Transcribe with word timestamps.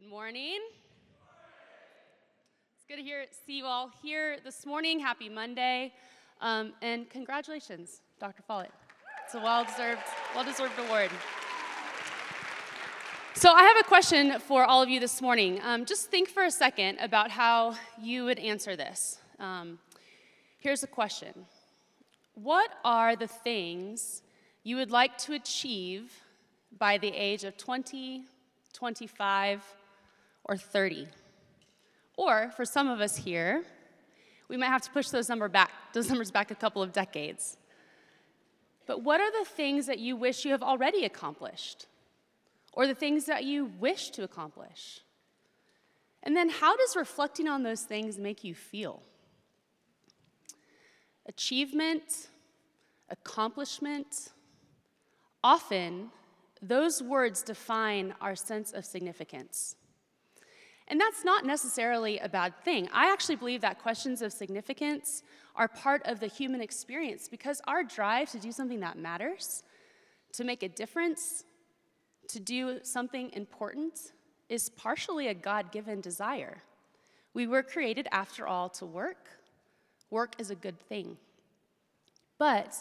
Good 0.00 0.08
morning. 0.08 0.60
It's 2.74 2.84
good 2.88 2.96
to 2.96 3.02
hear, 3.02 3.24
see 3.46 3.58
you 3.58 3.66
all 3.66 3.90
here 4.02 4.38
this 4.42 4.64
morning. 4.64 4.98
Happy 4.98 5.28
Monday. 5.28 5.92
Um, 6.40 6.72
and 6.80 7.10
congratulations, 7.10 8.00
Dr. 8.18 8.42
Follett. 8.42 8.72
It's 9.24 9.34
a 9.34 9.40
well 9.40 9.64
deserved, 9.64 10.00
well 10.34 10.44
deserved 10.44 10.78
award. 10.78 11.10
So, 13.34 13.52
I 13.52 13.62
have 13.62 13.76
a 13.78 13.82
question 13.82 14.38
for 14.40 14.64
all 14.64 14.82
of 14.82 14.88
you 14.88 15.00
this 15.00 15.20
morning. 15.20 15.60
Um, 15.62 15.84
just 15.84 16.10
think 16.10 16.28
for 16.28 16.44
a 16.44 16.50
second 16.50 16.98
about 16.98 17.30
how 17.30 17.74
you 18.00 18.24
would 18.24 18.38
answer 18.38 18.76
this. 18.76 19.18
Um, 19.38 19.78
here's 20.60 20.82
a 20.82 20.88
question 20.88 21.44
What 22.34 22.70
are 22.84 23.16
the 23.16 23.28
things 23.28 24.22
you 24.62 24.76
would 24.76 24.90
like 24.90 25.18
to 25.18 25.34
achieve 25.34 26.10
by 26.78 26.96
the 26.96 27.08
age 27.08 27.44
of 27.44 27.58
20, 27.58 28.24
25, 28.72 29.62
or 30.50 30.56
30? 30.56 31.06
Or 32.16 32.50
for 32.56 32.66
some 32.66 32.88
of 32.88 33.00
us 33.00 33.16
here, 33.16 33.62
we 34.48 34.56
might 34.56 34.66
have 34.66 34.82
to 34.82 34.90
push 34.90 35.08
those 35.08 35.28
number 35.28 35.48
back, 35.48 35.70
those 35.94 36.08
numbers 36.08 36.30
back 36.30 36.50
a 36.50 36.56
couple 36.56 36.82
of 36.82 36.92
decades. 36.92 37.56
But 38.86 39.02
what 39.02 39.20
are 39.20 39.30
the 39.30 39.48
things 39.48 39.86
that 39.86 40.00
you 40.00 40.16
wish 40.16 40.44
you 40.44 40.50
have 40.50 40.62
already 40.62 41.04
accomplished? 41.04 41.86
Or 42.72 42.88
the 42.88 42.94
things 42.94 43.26
that 43.26 43.44
you 43.44 43.70
wish 43.78 44.10
to 44.10 44.24
accomplish? 44.24 45.00
And 46.24 46.36
then 46.36 46.50
how 46.50 46.76
does 46.76 46.96
reflecting 46.96 47.46
on 47.46 47.62
those 47.62 47.82
things 47.82 48.18
make 48.18 48.42
you 48.42 48.54
feel? 48.54 49.02
Achievement, 51.26 52.28
accomplishment, 53.08 54.30
often 55.44 56.10
those 56.60 57.00
words 57.00 57.42
define 57.42 58.14
our 58.20 58.34
sense 58.34 58.72
of 58.72 58.84
significance. 58.84 59.76
And 60.90 61.00
that's 61.00 61.24
not 61.24 61.46
necessarily 61.46 62.18
a 62.18 62.28
bad 62.28 62.52
thing. 62.64 62.88
I 62.92 63.12
actually 63.12 63.36
believe 63.36 63.60
that 63.60 63.78
questions 63.78 64.22
of 64.22 64.32
significance 64.32 65.22
are 65.54 65.68
part 65.68 66.02
of 66.04 66.18
the 66.18 66.26
human 66.26 66.60
experience 66.60 67.28
because 67.28 67.62
our 67.68 67.84
drive 67.84 68.28
to 68.32 68.40
do 68.40 68.50
something 68.50 68.80
that 68.80 68.98
matters, 68.98 69.62
to 70.32 70.42
make 70.42 70.64
a 70.64 70.68
difference, 70.68 71.44
to 72.28 72.40
do 72.40 72.80
something 72.82 73.30
important, 73.34 74.12
is 74.48 74.68
partially 74.68 75.28
a 75.28 75.34
God 75.34 75.70
given 75.70 76.00
desire. 76.00 76.60
We 77.34 77.46
were 77.46 77.62
created, 77.62 78.08
after 78.10 78.48
all, 78.48 78.68
to 78.70 78.84
work. 78.84 79.28
Work 80.10 80.34
is 80.38 80.50
a 80.50 80.56
good 80.56 80.80
thing. 80.88 81.16
But 82.36 82.74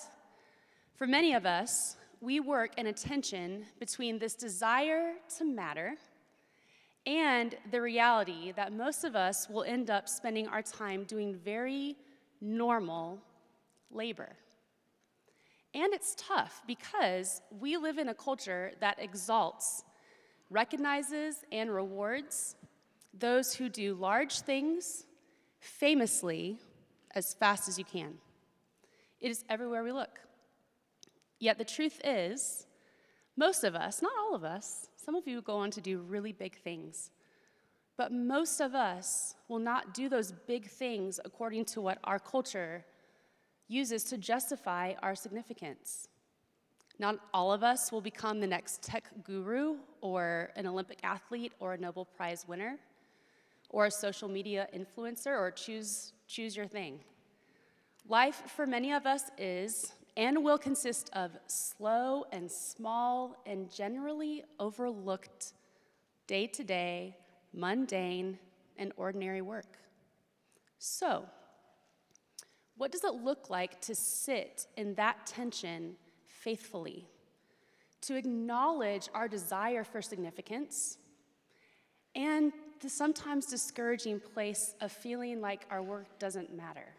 for 0.95 1.05
many 1.05 1.35
of 1.35 1.45
us, 1.45 1.95
we 2.21 2.39
work 2.39 2.71
in 2.79 2.87
a 2.87 2.93
tension 2.93 3.65
between 3.79 4.17
this 4.17 4.33
desire 4.33 5.13
to 5.37 5.45
matter 5.45 5.93
and 7.05 7.55
the 7.71 7.81
reality 7.81 8.51
that 8.53 8.73
most 8.73 9.03
of 9.03 9.15
us 9.15 9.47
will 9.49 9.63
end 9.63 9.89
up 9.89 10.07
spending 10.07 10.47
our 10.47 10.61
time 10.61 11.03
doing 11.03 11.35
very 11.35 11.95
normal 12.41 13.19
labor. 13.91 14.29
And 15.73 15.93
it's 15.93 16.15
tough 16.17 16.61
because 16.65 17.41
we 17.59 17.77
live 17.77 17.97
in 17.97 18.09
a 18.09 18.13
culture 18.13 18.71
that 18.79 18.97
exalts, 18.99 19.83
recognizes, 20.49 21.43
and 21.51 21.71
rewards 21.71 22.55
those 23.17 23.53
who 23.53 23.69
do 23.69 23.93
large 23.93 24.41
things 24.41 25.05
famously 25.59 26.57
as 27.15 27.33
fast 27.33 27.67
as 27.67 27.77
you 27.77 27.85
can. 27.85 28.15
It 29.19 29.29
is 29.29 29.43
everywhere 29.49 29.83
we 29.83 29.91
look. 29.91 30.19
Yet 31.39 31.57
the 31.57 31.65
truth 31.65 32.01
is, 32.03 32.65
most 33.39 33.63
of 33.63 33.73
us, 33.73 34.01
not 34.01 34.11
all 34.19 34.35
of 34.35 34.43
us, 34.43 34.89
some 34.97 35.15
of 35.15 35.25
you 35.25 35.41
go 35.41 35.55
on 35.55 35.71
to 35.71 35.79
do 35.79 35.99
really 35.99 36.33
big 36.33 36.57
things, 36.57 37.09
but 37.95 38.11
most 38.11 38.59
of 38.59 38.75
us 38.75 39.35
will 39.47 39.59
not 39.59 39.93
do 39.93 40.09
those 40.09 40.33
big 40.45 40.67
things 40.67 41.21
according 41.23 41.63
to 41.63 41.79
what 41.79 41.99
our 42.03 42.19
culture 42.19 42.83
uses 43.69 44.03
to 44.03 44.17
justify 44.17 44.93
our 45.01 45.15
significance. 45.15 46.09
Not 46.99 47.15
all 47.33 47.53
of 47.53 47.63
us 47.63 47.93
will 47.93 48.01
become 48.01 48.41
the 48.41 48.47
next 48.47 48.81
tech 48.81 49.05
guru 49.23 49.77
or 50.01 50.51
an 50.57 50.67
Olympic 50.67 50.99
athlete 51.03 51.53
or 51.61 51.73
a 51.73 51.77
Nobel 51.77 52.03
Prize 52.03 52.45
winner 52.45 52.77
or 53.69 53.85
a 53.85 53.91
social 53.91 54.27
media 54.27 54.67
influencer 54.75 55.39
or 55.39 55.49
choose, 55.51 56.11
choose 56.27 56.57
your 56.57 56.67
thing. 56.67 56.99
Life 58.05 58.41
for 58.53 58.67
many 58.67 58.91
of 58.91 59.05
us 59.05 59.23
is 59.37 59.93
and 60.19 60.43
will 60.43 60.57
consist 60.57 61.09
of 61.13 61.31
slow 61.47 62.25
and 62.33 62.51
small 62.51 63.41
and 63.45 63.71
generally 63.73 64.43
overlooked 64.59 65.53
day 66.27 66.45
to 66.45 66.61
day, 66.61 67.15
mundane, 67.53 68.37
and 68.75 68.91
ordinary 68.97 69.41
work. 69.41 69.77
So, 70.77 71.23
what 72.75 72.91
does 72.91 73.05
it 73.05 73.13
look 73.13 73.49
like 73.49 73.79
to 73.79 73.95
sit 73.95 74.67
in 74.75 74.93
that 74.95 75.25
tension 75.25 75.95
faithfully? 76.25 77.05
To 78.01 78.15
acknowledge 78.17 79.07
our 79.13 79.29
desire 79.29 79.85
for 79.85 80.01
significance 80.01 80.97
and 82.13 82.51
the 82.81 82.89
sometimes 82.89 83.45
discouraging 83.45 84.19
place 84.19 84.75
of 84.81 84.91
feeling 84.91 85.39
like 85.39 85.65
our 85.71 85.81
work 85.81 86.19
doesn't 86.19 86.53
matter. 86.53 86.89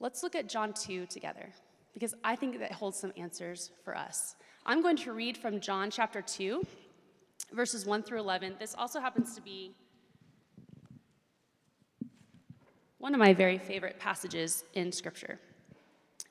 Let's 0.00 0.22
look 0.22 0.36
at 0.36 0.48
John 0.48 0.72
2 0.72 1.06
together 1.06 1.48
because 1.92 2.14
I 2.22 2.36
think 2.36 2.60
that 2.60 2.72
holds 2.72 2.98
some 2.98 3.12
answers 3.16 3.70
for 3.84 3.96
us. 3.96 4.36
I'm 4.64 4.80
going 4.80 4.96
to 4.98 5.12
read 5.12 5.36
from 5.36 5.60
John 5.60 5.90
chapter 5.90 6.22
2, 6.22 6.64
verses 7.52 7.84
1 7.84 8.04
through 8.04 8.20
11. 8.20 8.56
This 8.60 8.74
also 8.78 9.00
happens 9.00 9.34
to 9.34 9.40
be 9.40 9.74
one 12.98 13.14
of 13.14 13.18
my 13.18 13.34
very 13.34 13.58
favorite 13.58 13.98
passages 13.98 14.64
in 14.74 14.92
Scripture. 14.92 15.38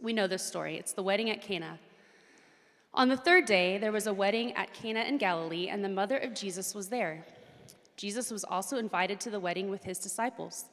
We 0.01 0.13
know 0.13 0.27
this 0.27 0.43
story. 0.43 0.77
It's 0.77 0.93
the 0.93 1.03
wedding 1.03 1.29
at 1.29 1.41
Cana. 1.41 1.79
On 2.93 3.09
the 3.09 3.17
third 3.17 3.45
day, 3.45 3.77
there 3.77 3.91
was 3.91 4.07
a 4.07 4.13
wedding 4.13 4.53
at 4.53 4.73
Cana 4.73 5.01
in 5.01 5.17
Galilee, 5.17 5.67
and 5.67 5.83
the 5.83 5.89
mother 5.89 6.17
of 6.17 6.33
Jesus 6.33 6.73
was 6.73 6.87
there. 6.89 7.25
Jesus 7.95 8.31
was 8.31 8.43
also 8.43 8.77
invited 8.77 9.19
to 9.21 9.29
the 9.29 9.39
wedding 9.39 9.69
with 9.69 9.83
his 9.83 9.99
disciples. 9.99 10.65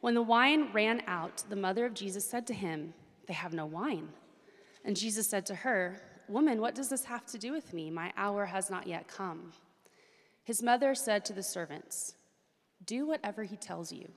When 0.00 0.14
the 0.14 0.22
wine 0.22 0.70
ran 0.72 1.02
out, 1.06 1.44
the 1.48 1.56
mother 1.56 1.84
of 1.84 1.94
Jesus 1.94 2.28
said 2.28 2.46
to 2.46 2.54
him, 2.54 2.94
They 3.26 3.34
have 3.34 3.52
no 3.52 3.66
wine. 3.66 4.08
And 4.84 4.96
Jesus 4.96 5.28
said 5.28 5.44
to 5.46 5.54
her, 5.54 6.00
Woman, 6.28 6.60
what 6.60 6.74
does 6.74 6.88
this 6.88 7.04
have 7.04 7.26
to 7.26 7.38
do 7.38 7.52
with 7.52 7.72
me? 7.72 7.90
My 7.90 8.12
hour 8.16 8.46
has 8.46 8.70
not 8.70 8.86
yet 8.86 9.08
come. 9.08 9.52
His 10.44 10.62
mother 10.62 10.94
said 10.94 11.24
to 11.24 11.32
the 11.32 11.42
servants, 11.42 12.14
Do 12.84 13.06
whatever 13.06 13.44
he 13.44 13.56
tells 13.56 13.92
you. 13.92 14.08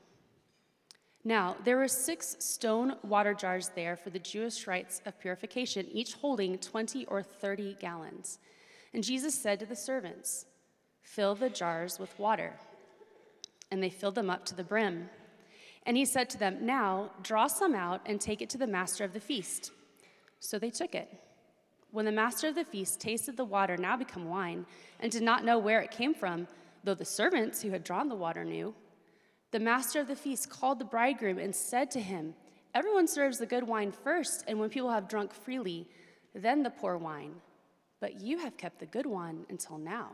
Now, 1.23 1.55
there 1.63 1.77
were 1.77 1.87
six 1.87 2.35
stone 2.39 2.95
water 3.03 3.33
jars 3.33 3.71
there 3.75 3.95
for 3.95 4.09
the 4.09 4.19
Jewish 4.19 4.65
rites 4.65 5.01
of 5.05 5.19
purification, 5.19 5.87
each 5.91 6.13
holding 6.13 6.57
20 6.57 7.05
or 7.05 7.21
30 7.21 7.77
gallons. 7.79 8.39
And 8.93 9.03
Jesus 9.03 9.35
said 9.35 9.59
to 9.59 9.65
the 9.65 9.75
servants, 9.75 10.45
Fill 11.01 11.35
the 11.35 11.49
jars 11.49 11.99
with 11.99 12.17
water. 12.17 12.53
And 13.69 13.81
they 13.81 13.89
filled 13.89 14.15
them 14.15 14.29
up 14.29 14.45
to 14.45 14.55
the 14.55 14.63
brim. 14.63 15.09
And 15.85 15.97
he 15.97 16.05
said 16.05 16.29
to 16.31 16.37
them, 16.37 16.65
Now 16.65 17.11
draw 17.23 17.47
some 17.47 17.73
out 17.73 18.01
and 18.05 18.19
take 18.19 18.41
it 18.41 18.49
to 18.51 18.57
the 18.57 18.67
master 18.67 19.03
of 19.03 19.13
the 19.13 19.19
feast. 19.19 19.71
So 20.39 20.59
they 20.59 20.69
took 20.69 20.95
it. 20.95 21.09
When 21.91 22.05
the 22.05 22.11
master 22.11 22.47
of 22.47 22.55
the 22.55 22.63
feast 22.63 23.01
tasted 23.01 23.35
the 23.35 23.45
water 23.45 23.77
now 23.77 23.97
become 23.97 24.29
wine, 24.29 24.65
and 24.99 25.11
did 25.11 25.23
not 25.23 25.43
know 25.43 25.57
where 25.59 25.81
it 25.81 25.91
came 25.91 26.13
from, 26.13 26.47
though 26.83 26.93
the 26.93 27.05
servants 27.05 27.61
who 27.61 27.71
had 27.71 27.83
drawn 27.83 28.07
the 28.07 28.15
water 28.15 28.45
knew, 28.45 28.73
the 29.51 29.59
master 29.59 29.99
of 29.99 30.07
the 30.07 30.15
feast 30.15 30.49
called 30.49 30.79
the 30.79 30.85
bridegroom 30.85 31.37
and 31.37 31.53
said 31.53 31.91
to 31.91 31.99
him, 31.99 32.33
Everyone 32.73 33.07
serves 33.07 33.37
the 33.37 33.45
good 33.45 33.67
wine 33.67 33.91
first, 33.91 34.45
and 34.47 34.57
when 34.57 34.69
people 34.69 34.89
have 34.89 35.09
drunk 35.09 35.33
freely, 35.33 35.89
then 36.33 36.63
the 36.63 36.69
poor 36.69 36.97
wine. 36.97 37.33
But 37.99 38.21
you 38.21 38.37
have 38.37 38.55
kept 38.55 38.79
the 38.79 38.85
good 38.85 39.05
one 39.05 39.45
until 39.49 39.77
now. 39.77 40.11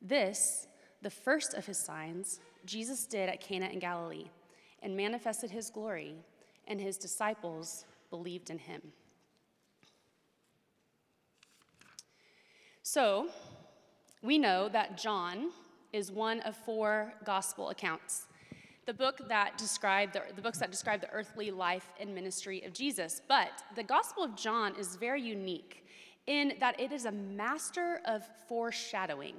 This, 0.00 0.66
the 1.02 1.10
first 1.10 1.52
of 1.52 1.66
his 1.66 1.78
signs, 1.78 2.40
Jesus 2.64 3.06
did 3.06 3.28
at 3.28 3.42
Cana 3.42 3.66
in 3.66 3.78
Galilee 3.78 4.30
and 4.82 4.96
manifested 4.96 5.50
his 5.50 5.70
glory, 5.70 6.14
and 6.68 6.80
his 6.80 6.96
disciples 6.96 7.84
believed 8.10 8.50
in 8.50 8.58
him. 8.58 8.82
So, 12.82 13.28
we 14.22 14.38
know 14.38 14.68
that 14.68 14.96
John 14.96 15.50
is 15.92 16.12
one 16.12 16.40
of 16.40 16.56
four 16.56 17.12
gospel 17.24 17.70
accounts. 17.70 18.26
The 18.86 18.94
book 18.94 19.28
that 19.28 19.58
describe 19.58 20.12
the, 20.12 20.22
the 20.34 20.42
books 20.42 20.58
that 20.58 20.70
describe 20.70 21.00
the 21.00 21.10
earthly 21.10 21.50
life 21.50 21.90
and 21.98 22.14
ministry 22.14 22.62
of 22.62 22.72
Jesus. 22.72 23.20
But 23.26 23.50
the 23.74 23.82
Gospel 23.82 24.22
of 24.22 24.36
John 24.36 24.76
is 24.78 24.94
very 24.94 25.20
unique 25.20 25.84
in 26.26 26.54
that 26.60 26.78
it 26.78 26.92
is 26.92 27.04
a 27.04 27.10
master 27.10 28.00
of 28.04 28.22
foreshadowing. 28.48 29.34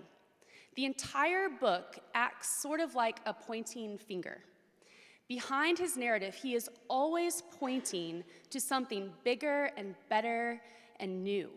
The 0.76 0.86
entire 0.86 1.48
book 1.48 1.98
acts 2.14 2.62
sort 2.62 2.82
of 2.82 2.96
like 2.96 3.20
a 3.26 3.34
pointing 3.34 3.98
finger. 3.98 4.40
Behind 5.28 5.78
his 5.78 5.98
narrative, 5.98 6.36
he 6.36 6.56
is 6.56 6.70
always 6.90 7.44
pointing 7.60 8.24
to 8.50 8.62
something 8.62 9.12
bigger 9.24 9.72
and 9.76 9.94
better 10.10 10.62
and 11.00 11.24
new. 11.24 11.50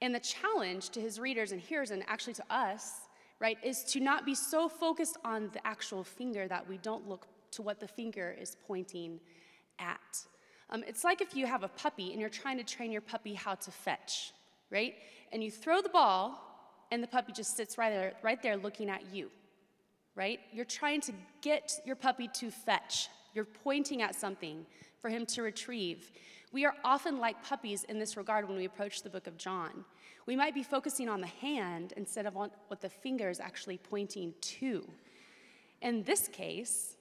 And 0.00 0.14
the 0.14 0.20
challenge 0.20 0.90
to 0.90 1.00
his 1.00 1.20
readers 1.20 1.52
and 1.52 1.60
hearers, 1.60 1.90
and 1.90 2.02
actually 2.06 2.34
to 2.34 2.44
us, 2.50 2.92
right, 3.38 3.58
is 3.62 3.84
to 3.84 4.00
not 4.00 4.24
be 4.24 4.34
so 4.34 4.68
focused 4.68 5.18
on 5.24 5.50
the 5.52 5.66
actual 5.66 6.04
finger 6.04 6.48
that 6.48 6.66
we 6.68 6.78
don't 6.78 7.08
look 7.08 7.26
to 7.52 7.62
what 7.62 7.80
the 7.80 7.88
finger 7.88 8.34
is 8.40 8.56
pointing 8.66 9.20
at. 9.78 10.24
Um, 10.70 10.82
it's 10.86 11.04
like 11.04 11.20
if 11.20 11.36
you 11.36 11.46
have 11.46 11.62
a 11.62 11.68
puppy 11.68 12.12
and 12.12 12.20
you're 12.20 12.30
trying 12.30 12.56
to 12.56 12.64
train 12.64 12.90
your 12.90 13.02
puppy 13.02 13.34
how 13.34 13.54
to 13.56 13.70
fetch, 13.70 14.32
right? 14.70 14.94
And 15.32 15.44
you 15.44 15.50
throw 15.50 15.82
the 15.82 15.90
ball, 15.90 16.40
and 16.90 17.02
the 17.02 17.06
puppy 17.06 17.32
just 17.32 17.56
sits 17.56 17.76
right 17.76 17.90
there, 17.90 18.14
right 18.22 18.42
there 18.42 18.56
looking 18.56 18.88
at 18.88 19.02
you, 19.12 19.30
right? 20.14 20.40
You're 20.52 20.64
trying 20.64 21.00
to 21.02 21.12
get 21.40 21.80
your 21.84 21.96
puppy 21.96 22.28
to 22.34 22.50
fetch. 22.50 23.08
You're 23.34 23.44
pointing 23.44 24.02
at 24.02 24.14
something 24.14 24.64
for 25.00 25.08
him 25.08 25.26
to 25.26 25.42
retrieve. 25.42 26.12
We 26.52 26.64
are 26.64 26.74
often 26.84 27.18
like 27.18 27.42
puppies 27.42 27.84
in 27.84 27.98
this 27.98 28.16
regard 28.16 28.48
when 28.48 28.56
we 28.56 28.64
approach 28.64 29.02
the 29.02 29.10
book 29.10 29.26
of 29.26 29.36
John. 29.36 29.84
We 30.26 30.36
might 30.36 30.54
be 30.54 30.62
focusing 30.62 31.08
on 31.08 31.20
the 31.20 31.26
hand 31.26 31.92
instead 31.96 32.26
of 32.26 32.36
on 32.36 32.50
what 32.68 32.80
the 32.80 32.88
finger 32.88 33.28
is 33.28 33.40
actually 33.40 33.78
pointing 33.78 34.34
to. 34.40 34.88
In 35.82 36.02
this 36.04 36.28
case, 36.28 36.96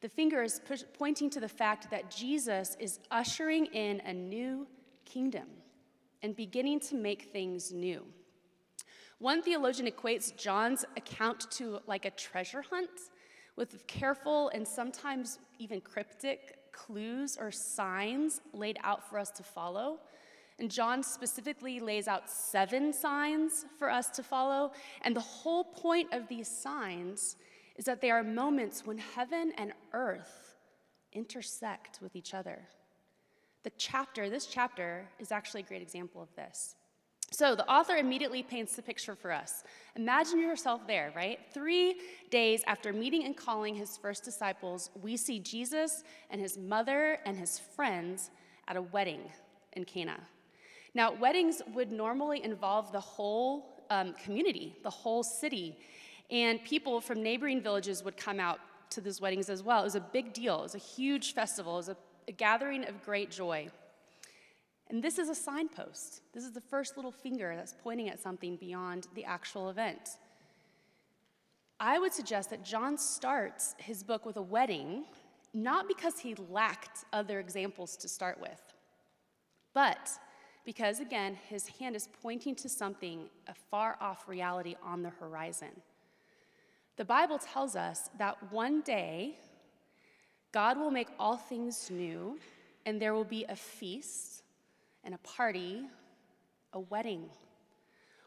the 0.00 0.08
finger 0.08 0.42
is 0.42 0.60
push- 0.66 0.82
pointing 0.92 1.30
to 1.30 1.40
the 1.40 1.48
fact 1.48 1.90
that 1.90 2.10
Jesus 2.10 2.76
is 2.78 3.00
ushering 3.10 3.66
in 3.66 4.00
a 4.00 4.12
new 4.12 4.66
kingdom 5.04 5.46
and 6.22 6.36
beginning 6.36 6.80
to 6.80 6.96
make 6.96 7.30
things 7.32 7.72
new. 7.72 8.04
One 9.18 9.42
theologian 9.42 9.90
equates 9.90 10.34
John's 10.36 10.84
account 10.96 11.50
to 11.52 11.80
like 11.86 12.04
a 12.04 12.10
treasure 12.10 12.62
hunt 12.62 12.90
with 13.56 13.84
careful 13.88 14.50
and 14.50 14.66
sometimes 14.66 15.40
even 15.58 15.80
cryptic 15.80 16.72
clues 16.72 17.36
or 17.36 17.50
signs 17.50 18.40
laid 18.52 18.78
out 18.84 19.08
for 19.08 19.18
us 19.18 19.30
to 19.32 19.42
follow. 19.42 19.98
And 20.60 20.70
John 20.70 21.02
specifically 21.02 21.80
lays 21.80 22.06
out 22.06 22.30
seven 22.30 22.92
signs 22.92 23.64
for 23.78 23.90
us 23.90 24.08
to 24.10 24.22
follow. 24.22 24.72
And 25.02 25.14
the 25.14 25.20
whole 25.20 25.64
point 25.64 26.12
of 26.12 26.28
these 26.28 26.48
signs 26.48 27.36
is 27.76 27.84
that 27.86 28.00
they 28.00 28.10
are 28.10 28.22
moments 28.22 28.86
when 28.86 28.98
heaven 28.98 29.52
and 29.56 29.72
earth 29.92 30.56
intersect 31.12 32.00
with 32.00 32.14
each 32.14 32.34
other. 32.34 32.68
The 33.64 33.70
chapter, 33.76 34.30
this 34.30 34.46
chapter, 34.46 35.08
is 35.18 35.32
actually 35.32 35.60
a 35.60 35.64
great 35.64 35.82
example 35.82 36.22
of 36.22 36.34
this. 36.36 36.76
So 37.30 37.54
the 37.54 37.68
author 37.70 37.96
immediately 37.96 38.42
paints 38.42 38.74
the 38.74 38.82
picture 38.82 39.14
for 39.14 39.30
us. 39.30 39.62
Imagine 39.96 40.40
yourself 40.40 40.86
there, 40.86 41.12
right? 41.14 41.38
Three 41.52 41.96
days 42.30 42.62
after 42.66 42.92
meeting 42.92 43.24
and 43.24 43.36
calling 43.36 43.74
his 43.74 43.98
first 43.98 44.24
disciples, 44.24 44.90
we 45.02 45.16
see 45.16 45.38
Jesus 45.38 46.04
and 46.30 46.40
his 46.40 46.56
mother 46.56 47.18
and 47.26 47.36
his 47.36 47.58
friends 47.58 48.30
at 48.66 48.76
a 48.76 48.82
wedding 48.82 49.20
in 49.74 49.84
Cana. 49.84 50.18
Now, 50.94 51.12
weddings 51.12 51.60
would 51.74 51.92
normally 51.92 52.42
involve 52.42 52.92
the 52.92 53.00
whole 53.00 53.84
um, 53.90 54.14
community, 54.14 54.76
the 54.82 54.90
whole 54.90 55.22
city, 55.22 55.76
and 56.30 56.62
people 56.64 57.00
from 57.00 57.22
neighboring 57.22 57.62
villages 57.62 58.02
would 58.04 58.16
come 58.16 58.40
out 58.40 58.58
to 58.90 59.00
these 59.00 59.20
weddings 59.20 59.50
as 59.50 59.62
well. 59.62 59.80
It 59.80 59.84
was 59.84 59.94
a 59.96 60.00
big 60.00 60.32
deal, 60.32 60.60
it 60.60 60.62
was 60.62 60.74
a 60.74 60.78
huge 60.78 61.34
festival, 61.34 61.74
it 61.74 61.76
was 61.76 61.88
a, 61.90 61.96
a 62.28 62.32
gathering 62.32 62.84
of 62.86 63.02
great 63.04 63.30
joy. 63.30 63.68
And 64.90 65.02
this 65.02 65.18
is 65.18 65.28
a 65.28 65.34
signpost. 65.34 66.22
This 66.32 66.44
is 66.44 66.52
the 66.52 66.60
first 66.60 66.96
little 66.96 67.12
finger 67.12 67.54
that's 67.54 67.74
pointing 67.82 68.08
at 68.08 68.20
something 68.20 68.56
beyond 68.56 69.06
the 69.14 69.24
actual 69.24 69.68
event. 69.68 70.16
I 71.78 71.98
would 71.98 72.12
suggest 72.12 72.50
that 72.50 72.64
John 72.64 72.96
starts 72.96 73.74
his 73.78 74.02
book 74.02 74.24
with 74.24 74.36
a 74.36 74.42
wedding, 74.42 75.04
not 75.52 75.86
because 75.86 76.18
he 76.18 76.34
lacked 76.34 77.04
other 77.12 77.38
examples 77.38 77.96
to 77.98 78.08
start 78.08 78.40
with, 78.40 78.60
but 79.74 80.10
because, 80.64 81.00
again, 81.00 81.38
his 81.48 81.68
hand 81.68 81.94
is 81.94 82.08
pointing 82.20 82.54
to 82.56 82.68
something, 82.68 83.26
a 83.46 83.54
far 83.54 83.96
off 84.00 84.28
reality 84.28 84.74
on 84.82 85.02
the 85.02 85.10
horizon. 85.10 85.68
The 86.96 87.04
Bible 87.04 87.38
tells 87.38 87.76
us 87.76 88.10
that 88.18 88.52
one 88.52 88.80
day 88.80 89.38
God 90.52 90.78
will 90.78 90.90
make 90.90 91.08
all 91.18 91.36
things 91.36 91.90
new, 91.90 92.38
and 92.84 93.00
there 93.00 93.14
will 93.14 93.24
be 93.24 93.44
a 93.48 93.56
feast 93.56 94.37
and 95.08 95.14
a 95.14 95.26
party, 95.26 95.86
a 96.74 96.80
wedding. 96.80 97.30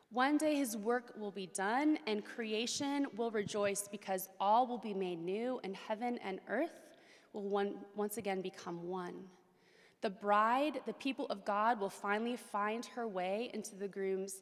One 0.10 0.40
day 0.40 0.56
his 0.56 0.76
work 0.76 1.14
will 1.16 1.30
be 1.30 1.46
done, 1.46 2.00
and 2.08 2.26
creation 2.26 3.06
will 3.16 3.30
rejoice 3.30 3.88
because 3.88 4.30
all 4.40 4.66
will 4.66 4.80
be 4.80 4.96
made 4.96 5.20
new, 5.20 5.60
and 5.64 5.76
heaven 5.76 6.18
and 6.24 6.40
earth 6.50 6.72
will 7.34 7.48
one, 7.48 7.76
once 7.96 8.18
again 8.18 8.42
become 8.42 8.88
one. 8.88 9.14
The 10.02 10.10
bride, 10.10 10.82
the 10.88 10.94
people 10.94 11.28
of 11.28 11.46
God, 11.46 11.80
will 11.80 11.92
finally 11.92 12.36
find 12.36 12.84
her 12.88 13.08
way 13.08 13.52
into 13.54 13.76
the 13.76 13.88
groom's 13.88 14.42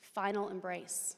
final 0.00 0.48
embrace. 0.48 1.16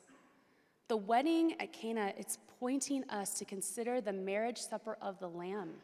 The 0.89 0.97
wedding 0.97 1.55
at 1.61 1.75
Cana, 1.75 2.15
it's 2.17 2.39
pointing 2.59 3.05
us 3.11 3.35
to 3.41 3.45
consider 3.45 4.01
the 4.01 4.15
marriage 4.15 4.57
supper 4.59 4.97
of 5.03 5.19
the 5.19 5.29
Lamb. 5.29 5.75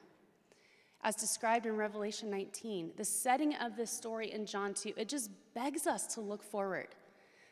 As 1.03 1.15
described 1.15 1.67
in 1.67 1.77
Revelation 1.77 2.29
19, 2.31 2.93
the 2.97 3.05
setting 3.05 3.55
of 3.55 3.77
this 3.77 3.91
story 3.91 4.33
in 4.33 4.47
John 4.47 4.75
2, 4.75 4.95
it 4.97 5.09
just 5.09 5.31
begs 5.55 5.87
us 5.87 6.06
to 6.15 6.21
look 6.21 6.43
forward, 6.43 6.89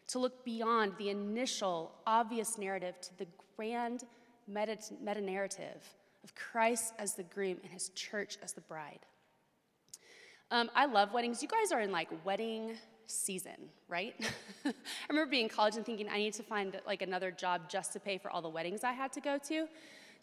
to 0.08 0.18
look 0.18 0.44
beyond 0.44 0.92
the 0.98 1.10
initial 1.10 1.92
obvious 2.06 2.58
narrative 2.58 3.00
to 3.02 3.18
the 3.18 3.26
grand 3.56 4.04
meta, 4.48 4.76
meta 5.00 5.20
narrative 5.20 5.82
of 6.24 6.34
Christ 6.34 6.92
as 6.98 7.14
the 7.14 7.22
groom 7.22 7.58
and 7.62 7.72
his 7.72 7.90
church 7.90 8.36
as 8.42 8.52
the 8.52 8.60
bride. 8.62 9.00
Um, 10.50 10.70
I 10.74 10.86
love 10.86 11.12
weddings. 11.12 11.42
You 11.42 11.48
guys 11.48 11.72
are 11.72 11.80
in 11.80 11.92
like 11.92 12.08
wedding 12.24 12.74
season, 13.06 13.56
right? 13.88 14.14
I 14.64 14.72
remember 15.08 15.30
being 15.30 15.44
in 15.44 15.48
college 15.48 15.76
and 15.76 15.86
thinking 15.86 16.08
I 16.08 16.18
need 16.18 16.34
to 16.34 16.42
find 16.42 16.80
like 16.86 17.02
another 17.02 17.30
job 17.30 17.68
just 17.68 17.92
to 17.92 18.00
pay 18.00 18.18
for 18.18 18.30
all 18.30 18.42
the 18.42 18.48
weddings 18.48 18.84
I 18.84 18.92
had 18.92 19.12
to 19.14 19.20
go 19.20 19.38
to. 19.48 19.66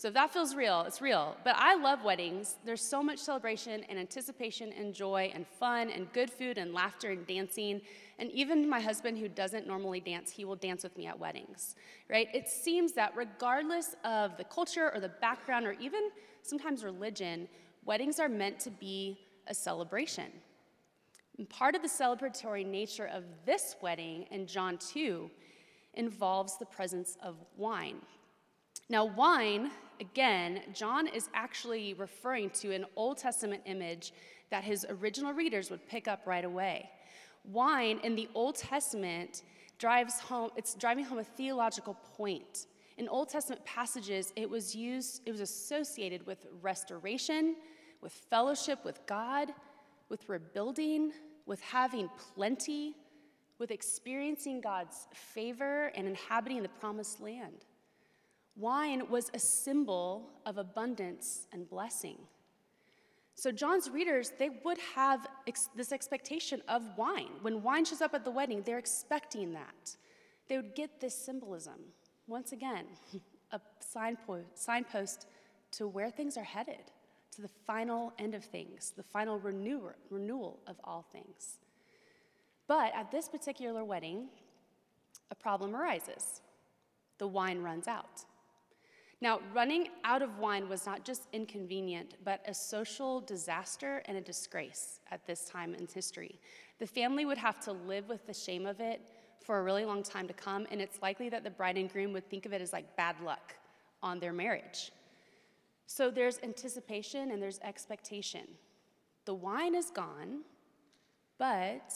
So 0.04 0.10
if 0.10 0.16
that 0.16 0.34
feels 0.34 0.54
real, 0.54 0.82
it's 0.82 1.02
real. 1.02 1.38
But 1.46 1.56
I 1.58 1.76
love 1.76 2.04
weddings. 2.04 2.58
There's 2.66 2.82
so 2.82 3.02
much 3.02 3.20
celebration 3.20 3.86
and 3.88 3.98
anticipation 3.98 4.74
and 4.74 4.94
joy 4.94 5.32
and 5.34 5.48
fun 5.48 5.90
and 5.90 6.12
good 6.12 6.30
food 6.30 6.58
and 6.58 6.74
laughter 6.74 7.12
and 7.12 7.26
dancing. 7.26 7.80
And 8.20 8.30
even 8.32 8.70
my 8.70 8.82
husband, 8.82 9.18
who 9.18 9.30
doesn't 9.30 9.66
normally 9.66 10.02
dance, 10.02 10.30
he 10.30 10.44
will 10.44 10.58
dance 10.58 10.84
with 10.84 10.98
me 10.98 11.08
at 11.08 11.18
weddings, 11.18 11.76
right? 12.10 12.28
It 12.34 12.50
seems 12.50 12.92
that 12.92 13.16
regardless 13.16 13.96
of 14.04 14.36
the 14.36 14.44
culture 14.44 14.92
or 14.94 15.00
the 15.00 15.08
background 15.08 15.66
or 15.66 15.72
even 15.80 16.10
sometimes 16.42 16.84
religion, 16.84 17.48
weddings 17.86 18.20
are 18.20 18.28
meant 18.28 18.60
to 18.60 18.72
be 18.72 19.18
a 19.48 19.54
celebration. 19.54 20.34
And 21.38 21.50
part 21.50 21.76
of 21.76 21.82
the 21.82 21.88
celebratory 21.88 22.66
nature 22.66 23.06
of 23.06 23.24
this 23.46 23.78
wedding 23.82 24.26
in 24.32 24.48
John 24.48 24.78
2 24.80 25.32
involves 25.94 26.58
the 26.58 26.66
presence 26.66 27.18
of 27.24 27.38
wine. 27.56 28.02
Now, 28.90 29.06
wine, 29.06 29.72
again, 30.00 30.62
John 30.74 31.08
is 31.08 31.30
actually 31.34 31.94
referring 31.94 32.50
to 32.52 32.74
an 32.74 32.86
Old 32.96 33.18
Testament 33.18 33.62
image 33.66 34.14
that 34.50 34.64
his 34.64 34.86
original 34.90 35.34
readers 35.34 35.70
would 35.72 35.88
pick 35.88 36.08
up 36.08 36.22
right 36.26 36.46
away. 36.46 36.90
Wine 37.46 38.00
in 38.04 38.16
the 38.16 38.30
Old 38.34 38.56
Testament 38.56 39.44
drives 39.80 40.20
home, 40.20 40.52
it's 40.56 40.76
driving 40.76 41.04
home 41.04 41.20
a 41.20 41.24
theological 41.24 41.96
point. 42.16 42.68
In 42.98 43.10
Old 43.10 43.30
Testament 43.30 43.66
passages, 43.66 44.32
it 44.36 44.50
was 44.50 44.76
used, 44.76 45.22
it 45.26 45.32
was 45.32 45.42
associated 45.42 46.26
with 46.26 46.46
restoration, 46.62 47.56
with 48.02 48.14
fellowship 48.14 48.86
with 48.86 49.00
God, 49.08 49.54
with 50.10 50.30
rebuilding, 50.30 51.12
with 51.46 51.60
having 51.62 52.10
plenty, 52.36 52.96
with 53.60 53.72
experiencing 53.72 54.62
God's 54.62 55.08
favor 55.14 55.92
and 55.96 56.08
inhabiting 56.08 56.62
the 56.62 56.70
promised 56.70 57.20
land. 57.20 57.66
Wine 58.56 59.10
was 59.10 59.32
a 59.34 59.40
symbol 59.40 60.30
of 60.46 60.58
abundance 60.58 61.48
and 61.52 61.68
blessing. 61.70 62.18
So 63.36 63.52
John's 63.52 63.90
readers, 63.90 64.32
they 64.38 64.50
would 64.64 64.78
have 64.96 65.28
ex- 65.48 65.70
this 65.76 65.92
expectation 65.92 66.62
of 66.68 66.84
wine. 66.98 67.32
When 67.42 67.64
wine 67.64 67.84
shows 67.86 68.02
up 68.02 68.14
at 68.14 68.24
the 68.24 68.32
wedding, 68.32 68.62
they're 68.64 68.78
expecting 68.78 69.54
that. 69.54 69.98
They 70.48 70.58
would 70.58 70.76
get 70.76 71.02
this 71.02 71.16
symbolism. 71.16 71.80
Once 72.28 72.52
again, 72.52 72.86
a 73.52 73.60
signpost, 73.80 74.46
signpost 74.56 75.28
to 75.72 75.88
where 75.88 76.12
things 76.12 76.38
are 76.38 76.44
headed, 76.44 76.92
to 77.32 77.42
the 77.42 77.50
final 77.66 78.14
end 78.20 78.36
of 78.36 78.44
things, 78.44 78.94
the 78.96 79.04
final 79.04 79.40
renewal 79.40 80.60
of 80.68 80.76
all 80.84 81.04
things. 81.12 81.58
But 82.68 82.94
at 82.96 83.10
this 83.12 83.28
particular 83.28 83.84
wedding, 83.84 84.28
a 85.32 85.36
problem 85.36 85.76
arises. 85.76 86.42
The 87.18 87.28
wine 87.28 87.60
runs 87.60 87.88
out. 87.88 88.26
Now, 89.24 89.40
running 89.54 89.88
out 90.04 90.22
of 90.22 90.38
wine 90.40 90.68
was 90.68 90.86
not 90.86 91.06
just 91.06 91.30
inconvenient, 91.32 92.16
but 92.26 92.42
a 92.46 92.54
social 92.54 93.22
disaster 93.22 94.04
and 94.08 94.18
a 94.18 94.22
disgrace 94.22 95.00
at 95.12 95.26
this 95.26 95.46
time 95.46 95.74
in 95.74 95.88
history. 95.88 96.42
The 96.80 96.86
family 96.86 97.24
would 97.24 97.38
have 97.38 97.58
to 97.62 97.72
live 97.72 98.10
with 98.10 98.28
the 98.28 98.34
shame 98.34 98.66
of 98.66 98.82
it 98.82 99.00
for 99.40 99.60
a 99.60 99.64
really 99.64 99.86
long 99.86 100.04
time 100.04 100.28
to 100.28 100.34
come, 100.34 100.68
and 100.72 100.82
it's 100.82 101.02
likely 101.02 101.30
that 101.30 101.46
the 101.46 101.50
bride 101.50 101.78
and 101.78 101.90
groom 101.90 102.12
would 102.12 102.30
think 102.30 102.46
of 102.46 102.52
it 102.52 102.62
as 102.62 102.74
like 102.74 102.98
bad 102.98 103.16
luck 103.22 103.56
on 104.02 104.20
their 104.20 104.34
marriage. 104.34 104.92
So 105.88 106.12
there's 106.12 106.40
anticipation 106.44 107.32
and 107.32 107.42
there's 107.42 107.60
expectation. 107.60 108.46
The 109.24 109.36
wine 109.36 109.74
is 109.74 109.90
gone, 109.90 110.42
but 111.38 111.94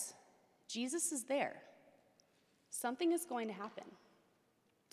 Jesus 0.69 1.11
is 1.11 1.25
there. 1.25 1.57
Something 2.69 3.11
is 3.11 3.25
going 3.25 3.49
to 3.49 3.53
happen. 3.53 3.83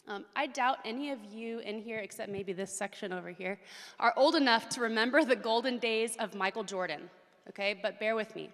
Um, 0.07 0.25
I 0.37 0.47
doubt 0.47 0.79
any 0.85 1.11
of 1.11 1.25
you 1.25 1.61
in 1.61 1.81
here, 1.81 1.99
except 1.99 2.31
maybe 2.31 2.53
this 2.53 2.71
section 2.71 3.13
over 3.13 3.31
here, 3.31 3.59
are 3.99 4.13
old 4.17 4.35
enough 4.35 4.69
to 4.71 4.83
remember 4.83 5.25
the 5.25 5.37
golden 5.37 5.79
days 5.79 6.17
of 6.17 6.35
Michael 6.35 6.63
Jordan, 6.65 7.09
okay? 7.49 7.79
But 7.81 7.99
bear 7.99 8.15
with 8.15 8.37
me. 8.37 8.51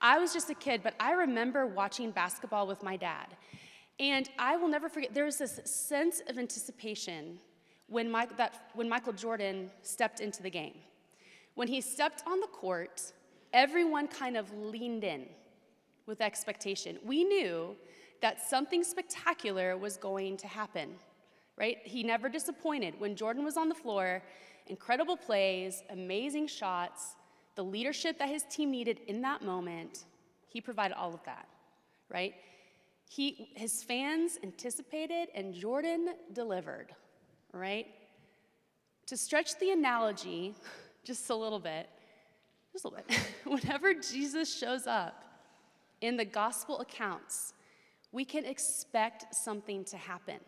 I 0.00 0.18
was 0.18 0.32
just 0.32 0.50
a 0.50 0.54
kid, 0.54 0.82
but 0.84 0.94
I 1.00 1.12
remember 1.12 1.66
watching 1.66 2.12
basketball 2.12 2.66
with 2.66 2.82
my 2.82 2.96
dad. 2.96 3.26
And 3.98 4.28
I 4.38 4.56
will 4.56 4.68
never 4.68 4.88
forget, 4.88 5.14
there 5.14 5.24
was 5.24 5.38
this 5.38 5.60
sense 5.64 6.20
of 6.28 6.38
anticipation 6.38 7.38
when, 7.88 8.10
Mike, 8.10 8.36
that, 8.36 8.70
when 8.74 8.88
Michael 8.88 9.12
Jordan 9.12 9.70
stepped 9.82 10.20
into 10.20 10.42
the 10.42 10.50
game. 10.50 10.74
When 11.54 11.68
he 11.68 11.80
stepped 11.80 12.22
on 12.26 12.40
the 12.40 12.48
court, 12.48 13.12
everyone 13.52 14.08
kind 14.08 14.36
of 14.36 14.52
leaned 14.56 15.04
in 15.04 15.26
with 16.06 16.20
expectation. 16.20 16.98
We 17.04 17.24
knew 17.24 17.76
that 18.20 18.40
something 18.40 18.82
spectacular 18.84 19.76
was 19.76 19.96
going 19.96 20.36
to 20.38 20.46
happen, 20.46 20.90
right? 21.56 21.78
He 21.84 22.02
never 22.02 22.28
disappointed. 22.28 22.94
When 22.98 23.16
Jordan 23.16 23.44
was 23.44 23.56
on 23.56 23.68
the 23.68 23.74
floor, 23.74 24.22
incredible 24.66 25.16
plays, 25.16 25.82
amazing 25.90 26.46
shots, 26.46 27.16
the 27.54 27.64
leadership 27.64 28.18
that 28.18 28.28
his 28.28 28.44
team 28.44 28.70
needed 28.70 29.00
in 29.06 29.20
that 29.22 29.42
moment, 29.42 30.04
he 30.48 30.60
provided 30.60 30.94
all 30.96 31.14
of 31.14 31.22
that, 31.24 31.48
right? 32.08 32.34
He, 33.08 33.50
his 33.54 33.82
fans 33.82 34.38
anticipated, 34.42 35.28
and 35.34 35.54
Jordan 35.54 36.14
delivered, 36.32 36.94
right? 37.52 37.86
To 39.06 39.16
stretch 39.16 39.58
the 39.58 39.70
analogy 39.70 40.54
just 41.04 41.30
a 41.30 41.34
little 41.34 41.60
bit, 41.60 41.88
just 42.72 42.84
a 42.84 42.88
little 42.88 43.04
bit, 43.06 43.18
whenever 43.44 43.94
Jesus 43.94 44.56
shows 44.56 44.86
up 44.86 45.24
in 46.00 46.16
the 46.16 46.24
gospel 46.24 46.80
accounts, 46.80 47.54
we 48.14 48.24
can 48.24 48.44
expect 48.44 49.34
something 49.34 49.84
to 49.84 49.96
happen. 49.96 50.38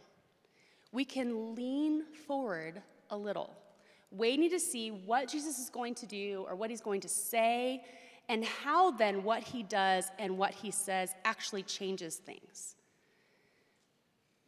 We 0.92 1.04
can 1.04 1.56
lean 1.56 2.04
forward 2.28 2.80
a 3.11 3.16
little, 3.16 3.52
waiting 4.12 4.49
to 4.50 4.61
see 4.61 4.90
what 4.90 5.26
Jesus 5.28 5.58
is 5.58 5.68
going 5.68 5.96
to 5.96 6.06
do 6.06 6.46
or 6.49 6.54
what 6.54 6.70
he's 6.70 6.80
going 6.80 7.00
to 7.00 7.08
say, 7.08 7.82
and 8.28 8.44
how 8.44 8.92
then 8.92 9.25
what 9.25 9.42
he 9.42 9.64
does 9.64 10.04
and 10.20 10.38
what 10.38 10.52
he 10.52 10.70
says 10.70 11.12
actually 11.25 11.64
changes 11.64 12.16
things. 12.16 12.76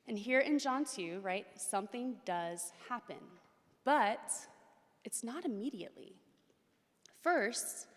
And 0.07 0.17
here 0.17 0.39
in 0.39 0.61
John 0.61 0.85
2, 0.85 1.19
right, 1.21 1.47
something 1.57 2.15
does 2.25 2.73
happen, 2.89 3.19
but 3.85 4.31
it's 5.05 5.25
not 5.25 5.45
immediately. 5.45 6.15
First, 7.21 7.89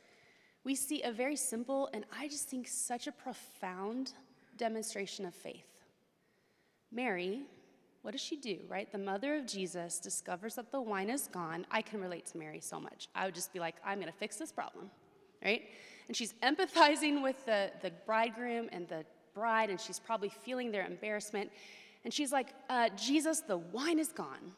we 0.63 0.73
see 0.73 1.03
a 1.03 1.11
very 1.11 1.35
simple 1.35 1.89
and 1.93 2.05
I 2.11 2.27
just 2.27 2.49
think 2.49 2.67
such 2.67 3.05
a 3.05 3.11
profound 3.11 4.13
demonstration 4.61 5.25
of 5.25 5.33
faith. 5.33 5.65
Mary, 6.91 7.41
what 8.03 8.11
does 8.11 8.21
she 8.21 8.35
do, 8.35 8.59
right? 8.69 8.91
The 8.91 8.99
mother 8.99 9.35
of 9.35 9.47
Jesus 9.47 9.99
discovers 9.99 10.53
that 10.55 10.71
the 10.71 10.79
wine 10.79 11.09
is 11.09 11.27
gone. 11.27 11.65
I 11.71 11.81
can 11.81 11.99
relate 11.99 12.27
to 12.27 12.37
Mary 12.37 12.59
so 12.59 12.79
much. 12.79 13.07
I 13.15 13.25
would 13.25 13.33
just 13.33 13.51
be 13.53 13.59
like, 13.59 13.75
I'm 13.83 13.99
going 13.99 14.11
to 14.11 14.17
fix 14.17 14.35
this 14.35 14.51
problem, 14.51 14.91
right? 15.43 15.63
And 16.07 16.15
she's 16.15 16.33
empathizing 16.43 17.23
with 17.23 17.43
the, 17.47 17.71
the 17.81 17.91
bridegroom 18.05 18.69
and 18.71 18.87
the 18.87 19.03
bride, 19.33 19.71
and 19.71 19.81
she's 19.81 19.99
probably 19.99 20.29
feeling 20.29 20.71
their 20.71 20.85
embarrassment. 20.85 21.49
And 22.03 22.13
she's 22.13 22.31
like, 22.31 22.49
uh, 22.69 22.89
Jesus, 22.95 23.39
the 23.39 23.57
wine 23.57 23.97
is 23.97 24.09
gone. 24.09 24.53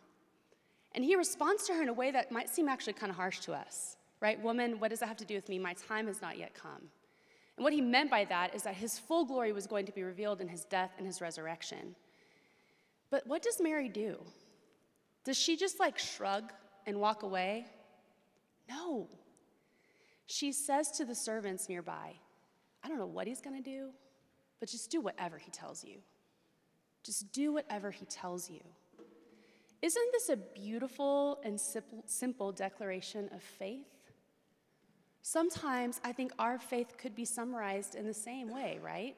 And 0.96 1.06
he 1.06 1.16
responds 1.16 1.66
to 1.68 1.74
her 1.76 1.82
in 1.82 1.88
a 1.88 1.94
way 1.94 2.12
that 2.12 2.30
might 2.30 2.50
seem 2.50 2.68
actually 2.68 2.94
kind 2.94 3.10
of 3.10 3.16
harsh 3.16 3.40
to 3.42 3.54
us, 3.54 3.96
right? 4.20 4.42
Woman, 4.44 4.82
what 4.82 4.90
does 4.90 5.00
that 5.00 5.08
have 5.08 5.18
to 5.18 5.26
do 5.26 5.36
with 5.36 5.48
me? 5.48 5.60
My 5.60 5.76
time 5.88 6.08
has 6.08 6.22
not 6.22 6.38
yet 6.38 6.54
come. 6.54 6.90
And 7.58 7.64
what 7.64 7.74
he 7.74 7.82
meant 7.82 8.10
by 8.10 8.26
that 8.26 8.56
is 8.56 8.64
that 8.64 8.76
his 8.76 8.98
full 8.98 9.26
glory 9.26 9.52
was 9.52 9.68
going 9.68 9.86
to 9.86 9.92
be 9.92 10.04
revealed 10.04 10.42
in 10.42 10.48
his 10.48 10.66
death 10.66 10.92
and 10.98 11.06
his 11.06 11.22
resurrection. 11.22 11.96
But 13.12 13.28
what 13.28 13.44
does 13.44 13.62
Mary 13.62 13.90
do? 13.90 14.18
Does 15.24 15.38
she 15.38 15.56
just 15.56 15.80
like 15.80 16.00
shrug 16.00 16.52
and 16.86 17.00
walk 17.00 17.24
away? 17.24 17.68
No. 18.68 19.08
She 20.26 20.52
says 20.52 20.92
to 20.92 21.06
the 21.06 21.16
servants 21.16 21.70
nearby, 21.70 22.14
I 22.84 22.88
don't 22.88 22.98
know 22.98 23.06
what 23.06 23.28
he's 23.28 23.40
going 23.40 23.62
to 23.62 23.70
do, 23.70 23.90
but 24.60 24.68
just 24.68 24.90
do 24.90 25.00
whatever 25.00 25.38
he 25.38 25.52
tells 25.52 25.84
you. 25.84 25.98
Just 27.04 27.32
do 27.32 27.54
whatever 27.54 27.92
he 27.92 28.06
tells 28.06 28.50
you. 28.50 28.62
Isn't 29.82 30.12
this 30.14 30.30
a 30.30 30.38
beautiful 30.38 31.40
and 31.44 31.60
simple 32.06 32.52
declaration 32.52 33.30
of 33.34 33.44
faith? 33.44 33.86
Sometimes 35.26 36.02
I 36.04 36.12
think 36.12 36.34
our 36.38 36.60
faith 36.60 36.98
could 36.98 37.16
be 37.16 37.24
summarized 37.24 37.96
in 37.96 38.06
the 38.06 38.14
same 38.14 38.54
way, 38.54 38.78
right? 38.84 39.16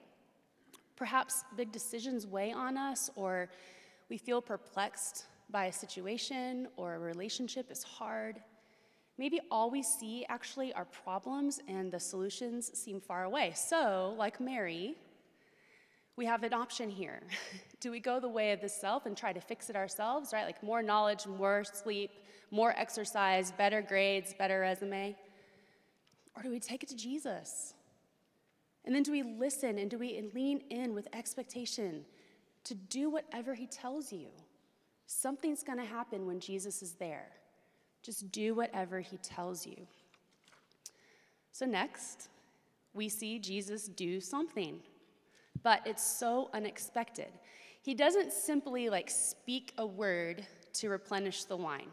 Perhaps 0.95 1.43
big 1.57 1.71
decisions 1.71 2.27
weigh 2.27 2.51
on 2.51 2.77
us, 2.77 3.09
or 3.15 3.49
we 4.07 4.19
feel 4.19 4.39
perplexed 4.39 5.25
by 5.49 5.65
a 5.65 5.73
situation, 5.73 6.67
or 6.77 6.93
a 6.93 6.99
relationship 6.99 7.71
is 7.71 7.81
hard. 7.81 8.39
Maybe 9.17 9.39
all 9.49 9.71
we 9.71 9.81
see 9.81 10.25
actually 10.29 10.71
are 10.73 10.85
problems 10.85 11.59
and 11.67 11.91
the 11.91 11.99
solutions 11.99 12.77
seem 12.77 13.01
far 13.01 13.23
away. 13.23 13.53
So, 13.55 14.13
like 14.15 14.39
Mary, 14.39 14.93
we 16.17 16.25
have 16.27 16.43
an 16.43 16.53
option 16.53 16.87
here. 16.87 17.23
Do 17.79 17.89
we 17.89 17.99
go 17.99 18.19
the 18.19 18.29
way 18.29 18.51
of 18.51 18.61
the 18.61 18.69
self 18.69 19.07
and 19.07 19.17
try 19.17 19.33
to 19.33 19.41
fix 19.41 19.71
it 19.71 19.75
ourselves, 19.75 20.33
right? 20.33 20.45
Like 20.45 20.61
more 20.61 20.83
knowledge, 20.83 21.25
more 21.25 21.63
sleep, 21.63 22.11
more 22.51 22.75
exercise, 22.77 23.51
better 23.51 23.81
grades, 23.81 24.35
better 24.37 24.59
resume? 24.59 25.15
Or 26.35 26.43
do 26.43 26.49
we 26.49 26.59
take 26.59 26.83
it 26.83 26.89
to 26.89 26.95
Jesus? 26.95 27.73
And 28.85 28.93
then 28.93 29.03
do 29.03 29.11
we 29.11 29.23
listen 29.23 29.77
and 29.77 29.89
do 29.89 29.97
we 29.97 30.29
lean 30.33 30.61
in 30.69 30.93
with 30.93 31.07
expectation 31.13 32.05
to 32.65 32.75
do 32.75 33.09
whatever 33.09 33.53
he 33.53 33.67
tells 33.67 34.11
you? 34.11 34.27
Something's 35.07 35.63
going 35.63 35.79
to 35.79 35.85
happen 35.85 36.25
when 36.25 36.39
Jesus 36.39 36.81
is 36.81 36.93
there. 36.93 37.27
Just 38.01 38.31
do 38.31 38.53
whatever 38.53 38.99
he 38.99 39.17
tells 39.17 39.65
you. 39.65 39.87
So, 41.51 41.65
next, 41.65 42.29
we 42.93 43.07
see 43.09 43.39
Jesus 43.39 43.87
do 43.87 44.19
something 44.19 44.81
but 45.65 45.81
it's 45.83 46.05
so 46.05 46.51
unexpected. 46.53 47.27
He 47.81 47.95
doesn't 47.95 48.31
simply 48.31 48.87
like 48.87 49.09
speak 49.09 49.73
a 49.79 49.85
word 49.85 50.45
to 50.73 50.89
replenish 50.89 51.45
the 51.45 51.57
wine. 51.57 51.89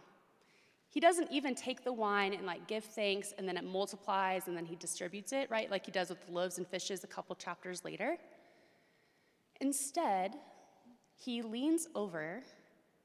He 0.92 1.00
doesn't 1.00 1.32
even 1.32 1.54
take 1.54 1.84
the 1.84 1.92
wine 1.92 2.34
and 2.34 2.44
like 2.44 2.66
give 2.66 2.84
thanks 2.84 3.32
and 3.38 3.48
then 3.48 3.56
it 3.56 3.64
multiplies 3.64 4.46
and 4.46 4.54
then 4.54 4.66
he 4.66 4.76
distributes 4.76 5.32
it, 5.32 5.50
right? 5.50 5.70
Like 5.70 5.86
he 5.86 5.90
does 5.90 6.10
with 6.10 6.24
the 6.26 6.32
loaves 6.32 6.58
and 6.58 6.66
fishes 6.66 7.02
a 7.02 7.06
couple 7.06 7.34
chapters 7.34 7.82
later. 7.82 8.18
Instead, 9.62 10.36
he 11.16 11.40
leans 11.40 11.88
over 11.94 12.42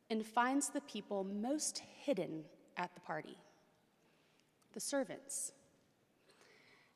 and 0.09 0.25
finds 0.25 0.67
the 0.67 0.81
people 0.81 1.23
most 1.23 1.81
hidden 2.03 2.43
at 2.75 2.93
the 2.93 3.01
party 3.01 3.37
the 4.73 4.81
servants. 4.81 5.53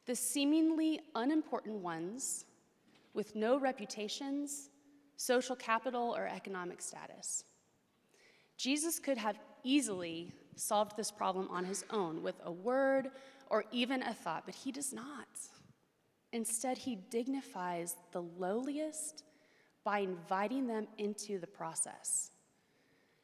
The 0.05 0.15
seemingly 0.15 0.99
unimportant 1.15 1.77
ones 1.77 2.45
with 3.15 3.35
no 3.35 3.57
reputations, 3.57 4.69
social 5.15 5.55
capital, 5.55 6.13
or 6.15 6.27
economic 6.27 6.81
status. 6.81 7.43
Jesus 8.55 8.99
could 8.99 9.17
have 9.17 9.39
easily 9.63 10.31
solved 10.55 10.97
this 10.97 11.11
problem 11.11 11.47
on 11.49 11.65
his 11.65 11.83
own 11.89 12.21
with 12.21 12.35
a 12.43 12.51
word 12.51 13.11
or 13.49 13.65
even 13.71 14.03
a 14.03 14.13
thought, 14.13 14.43
but 14.45 14.55
he 14.55 14.71
does 14.71 14.93
not. 14.93 15.27
Instead, 16.33 16.77
he 16.77 16.95
dignifies 16.95 17.95
the 18.11 18.21
lowliest 18.21 19.23
by 19.83 19.99
inviting 19.99 20.67
them 20.67 20.87
into 20.97 21.39
the 21.39 21.47
process. 21.47 22.31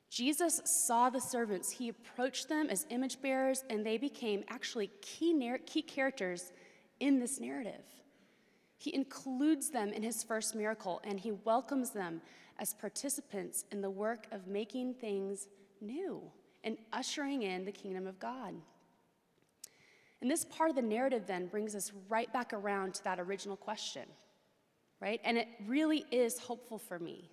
Jesus 0.09 0.61
saw 0.65 1.09
the 1.09 1.21
servants, 1.21 1.69
he 1.69 1.89
approached 1.89 2.49
them 2.49 2.67
as 2.69 2.85
image 2.89 3.21
bearers, 3.21 3.63
and 3.69 3.85
they 3.85 3.97
became 3.97 4.43
actually 4.49 4.89
key, 5.01 5.33
narr- 5.33 5.59
key 5.59 5.81
characters 5.81 6.51
in 6.99 7.19
this 7.19 7.39
narrative. 7.39 7.83
He 8.77 8.93
includes 8.93 9.69
them 9.69 9.91
in 9.91 10.03
his 10.03 10.23
first 10.23 10.55
miracle 10.55 11.01
and 11.03 11.19
he 11.19 11.31
welcomes 11.31 11.91
them 11.91 12.21
as 12.59 12.73
participants 12.73 13.65
in 13.71 13.81
the 13.81 13.89
work 13.89 14.27
of 14.31 14.47
making 14.47 14.95
things 14.95 15.47
new 15.81 16.21
and 16.67 16.77
ushering 16.91 17.43
in 17.43 17.63
the 17.63 17.71
kingdom 17.71 18.05
of 18.05 18.19
God. 18.19 18.53
And 20.21 20.29
this 20.29 20.43
part 20.43 20.69
of 20.69 20.75
the 20.75 20.81
narrative 20.81 21.23
then 21.25 21.47
brings 21.47 21.75
us 21.75 21.93
right 22.09 22.31
back 22.33 22.51
around 22.51 22.93
to 22.95 23.03
that 23.05 23.21
original 23.21 23.55
question, 23.55 24.03
right? 24.99 25.21
And 25.23 25.37
it 25.37 25.47
really 25.65 26.03
is 26.11 26.37
hopeful 26.39 26.77
for 26.77 26.99
me 26.99 27.31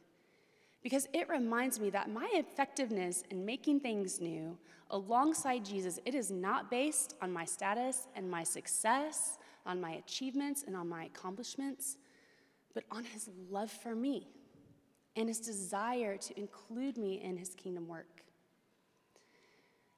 because 0.85 1.09
it 1.13 1.29
reminds 1.29 1.81
me 1.81 1.91
that 1.91 2.11
my 2.11 2.31
effectiveness 2.35 3.25
in 3.31 3.45
making 3.45 3.81
things 3.81 4.21
new 4.21 4.57
alongside 4.91 5.65
Jesus, 5.65 5.99
it 6.05 6.15
is 6.15 6.31
not 6.31 6.71
based 6.71 7.17
on 7.21 7.33
my 7.33 7.45
status 7.45 8.07
and 8.15 8.31
my 8.31 8.45
success 8.45 9.39
on 9.67 9.81
my 9.81 9.93
achievements 9.93 10.63
and 10.65 10.77
on 10.77 10.89
my 10.89 11.07
accomplishments, 11.07 11.97
but 12.73 12.85
on 12.93 13.03
his 13.03 13.29
love 13.51 13.71
for 13.71 13.97
me 13.97 14.29
and 15.17 15.27
his 15.27 15.41
desire 15.41 16.17
to 16.19 16.39
include 16.39 16.99
me 16.99 17.21
in 17.21 17.37
his 17.37 17.55
kingdom 17.55 17.89
work. 17.89 18.24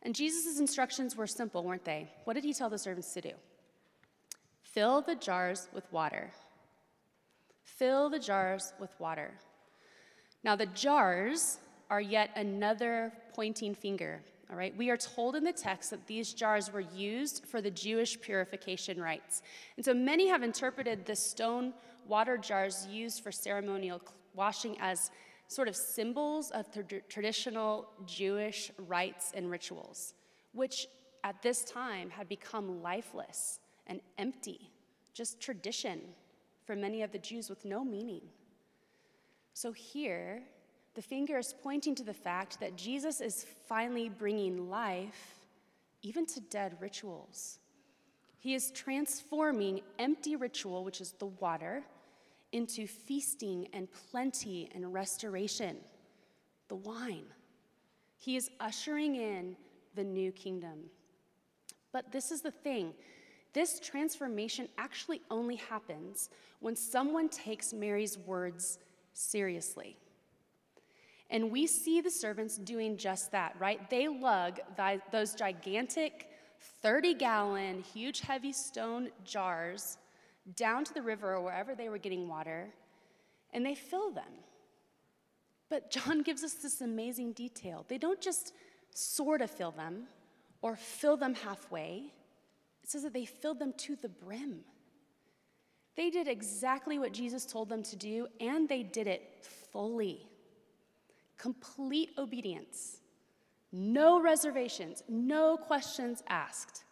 And 0.07 0.15
Jesus' 0.15 0.61
instructions 0.61 1.17
were 1.17 1.27
simple, 1.27 1.65
weren't 1.65 1.85
they? 1.85 2.09
What 2.23 2.35
did 2.35 2.45
he 2.45 2.55
tell 2.55 2.71
the 2.71 2.79
servants 2.79 3.13
to 3.15 3.21
do? 3.21 3.33
Fill 4.63 5.03
the 5.03 5.17
jars 5.17 5.67
with 5.75 5.93
water. 5.93 6.31
Fill 7.65 8.09
the 8.09 8.21
jars 8.21 8.73
with 8.79 8.95
water. 9.01 9.33
Now, 10.45 10.55
the 10.55 10.67
jars 10.67 11.59
are 11.91 12.01
yet 12.01 12.31
another 12.37 13.13
pointing 13.35 13.75
finger. 13.75 14.23
All 14.49 14.57
right, 14.57 14.77
we 14.77 14.91
are 14.91 14.97
told 14.97 15.35
in 15.35 15.43
the 15.43 15.53
text 15.53 15.91
that 15.91 16.07
these 16.07 16.33
jars 16.33 16.73
were 16.73 16.87
used 16.95 17.45
for 17.45 17.61
the 17.61 17.73
Jewish 17.73 18.21
purification 18.21 19.03
rites. 19.03 19.43
And 19.77 19.85
so 19.85 19.93
many 19.93 20.29
have 20.29 20.45
interpreted 20.45 21.05
the 21.05 21.17
stone 21.17 21.75
water 22.07 22.39
jars 22.39 22.87
used 22.89 23.25
for 23.25 23.33
ceremonial 23.33 24.01
washing 24.35 24.77
as 24.79 25.11
sort 25.49 25.69
of 25.69 25.77
symbols 25.77 26.51
of 26.51 26.67
traditional 27.09 27.89
Jewish 28.07 28.71
rites 28.89 29.33
and 29.35 29.51
rituals, 29.51 30.15
which 30.53 30.87
at 31.25 31.43
this 31.43 31.65
time 31.65 32.11
had 32.11 32.29
become 32.29 32.83
lifeless 32.83 33.61
and 33.87 34.01
empty, 34.19 34.71
just 35.15 35.41
tradition 35.41 36.01
for 36.65 36.75
many 36.77 37.03
of 37.03 37.13
the 37.13 37.19
Jews 37.19 37.49
with 37.49 37.65
no 37.65 37.85
meaning. 37.85 38.23
So 39.55 39.73
here, 39.73 40.43
the 40.95 41.03
finger 41.03 41.39
is 41.39 41.55
pointing 41.63 41.95
to 41.95 42.05
the 42.05 42.15
fact 42.15 42.61
that 42.61 42.77
Jesus 42.77 43.21
is 43.21 43.47
finally 43.69 44.09
bringing 44.09 44.69
life 44.69 45.47
even 46.03 46.27
to 46.27 46.41
dead 46.41 46.77
rituals. 46.81 47.59
He 48.39 48.55
is 48.55 48.71
transforming 48.71 49.81
empty 49.99 50.37
ritual, 50.37 50.85
which 50.85 51.01
is 51.01 51.13
the 51.13 51.27
water, 51.27 51.83
into 52.53 52.87
feasting 52.87 53.69
and 53.73 53.89
plenty 54.11 54.71
and 54.75 54.93
restoration, 54.93 55.77
the 56.69 56.77
wine. 56.77 57.27
He 58.19 58.37
is 58.37 58.51
ushering 58.61 59.17
in 59.17 59.57
the 59.95 60.05
new 60.05 60.33
kingdom. 60.33 60.91
But 61.93 62.13
this 62.13 62.31
is 62.31 62.43
the 62.43 62.51
thing 62.51 62.95
this 63.53 63.81
transformation 63.81 64.69
actually 64.77 65.23
only 65.31 65.57
happens 65.57 66.29
when 66.61 66.77
someone 66.77 67.31
takes 67.31 67.73
Mary's 67.73 68.19
words 68.19 68.79
seriously. 69.15 69.97
And 71.31 71.51
we 71.51 71.67
see 71.67 72.03
the 72.03 72.11
servants 72.11 72.59
doing 72.59 72.99
just 72.99 73.33
that, 73.33 73.57
right? 73.59 73.89
They 73.89 74.09
lug 74.09 74.61
those 75.11 75.35
gigantic 75.35 76.29
30 76.83 77.15
gallon, 77.15 77.83
huge, 77.83 78.21
heavy 78.21 78.53
stone 78.53 79.09
jars 79.25 79.97
down 80.55 80.85
to 80.85 80.95
the 80.95 81.03
river 81.03 81.35
or 81.35 81.41
wherever 81.41 81.75
they 81.75 81.89
were 81.89 81.99
getting 81.99 82.29
water, 82.29 82.69
and 83.53 83.65
they 83.65 83.75
fill 83.75 84.11
them. 84.11 84.25
But 85.69 85.91
John 85.91 86.23
gives 86.23 86.45
us 86.45 86.55
this 86.55 86.81
amazing 86.81 87.33
detail. 87.33 87.85
They 87.89 87.99
don't 87.99 88.21
just 88.21 88.53
sort 88.91 89.41
of 89.41 89.51
fill 89.51 89.73
them 89.73 90.05
or 90.63 90.77
fill 90.77 91.17
them 91.17 91.35
halfway, 91.35 92.13
it 92.83 92.91
says 92.91 93.03
that 93.03 93.13
they 93.13 93.25
filled 93.25 93.59
them 93.59 93.75
to 93.77 93.97
the 93.97 94.09
brim. 94.09 94.61
They 95.97 96.11
did 96.11 96.29
exactly 96.29 96.99
what 96.99 97.13
Jesus 97.13 97.45
told 97.45 97.69
them 97.69 97.83
to 97.85 97.97
do, 97.97 98.29
and 98.41 98.69
they 98.69 98.83
did 98.83 99.07
it 99.07 99.45
fully 99.73 100.29
complete 101.39 102.11
obedience, 102.19 103.01
no 103.73 104.21
reservations, 104.21 105.03
no 105.09 105.57
questions 105.57 106.23
asked. 106.29 106.85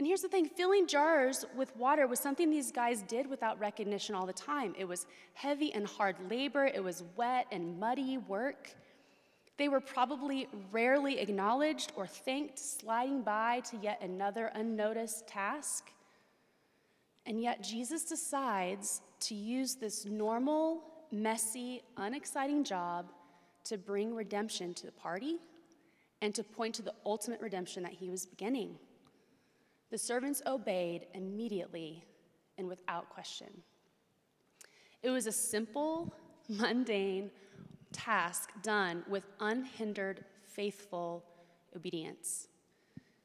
And 0.00 0.06
here's 0.06 0.22
the 0.22 0.28
thing 0.28 0.48
filling 0.48 0.86
jars 0.86 1.44
with 1.54 1.76
water 1.76 2.06
was 2.06 2.18
something 2.18 2.48
these 2.48 2.72
guys 2.72 3.02
did 3.02 3.28
without 3.28 3.60
recognition 3.60 4.14
all 4.14 4.24
the 4.24 4.32
time. 4.32 4.74
It 4.78 4.88
was 4.88 5.04
heavy 5.34 5.74
and 5.74 5.86
hard 5.86 6.16
labor, 6.30 6.64
it 6.64 6.82
was 6.82 7.04
wet 7.16 7.46
and 7.52 7.78
muddy 7.78 8.16
work. 8.16 8.70
They 9.58 9.68
were 9.68 9.78
probably 9.78 10.48
rarely 10.72 11.18
acknowledged 11.18 11.92
or 11.96 12.06
thanked, 12.06 12.58
sliding 12.58 13.20
by 13.20 13.60
to 13.68 13.76
yet 13.76 14.00
another 14.00 14.50
unnoticed 14.54 15.28
task. 15.28 15.90
And 17.26 17.38
yet, 17.38 17.62
Jesus 17.62 18.04
decides 18.04 19.02
to 19.28 19.34
use 19.34 19.74
this 19.74 20.06
normal, 20.06 20.82
messy, 21.12 21.82
unexciting 21.98 22.64
job 22.64 23.12
to 23.64 23.76
bring 23.76 24.14
redemption 24.14 24.72
to 24.72 24.86
the 24.86 24.92
party 24.92 25.36
and 26.22 26.34
to 26.34 26.42
point 26.42 26.74
to 26.76 26.82
the 26.82 26.94
ultimate 27.04 27.42
redemption 27.42 27.82
that 27.82 27.92
he 27.92 28.08
was 28.08 28.24
beginning. 28.24 28.78
The 29.90 29.98
servants 29.98 30.40
obeyed 30.46 31.06
immediately 31.14 32.04
and 32.58 32.68
without 32.68 33.10
question. 33.10 33.48
It 35.02 35.10
was 35.10 35.26
a 35.26 35.32
simple, 35.32 36.14
mundane 36.48 37.30
task 37.92 38.50
done 38.62 39.04
with 39.08 39.24
unhindered, 39.40 40.24
faithful 40.46 41.24
obedience. 41.74 42.48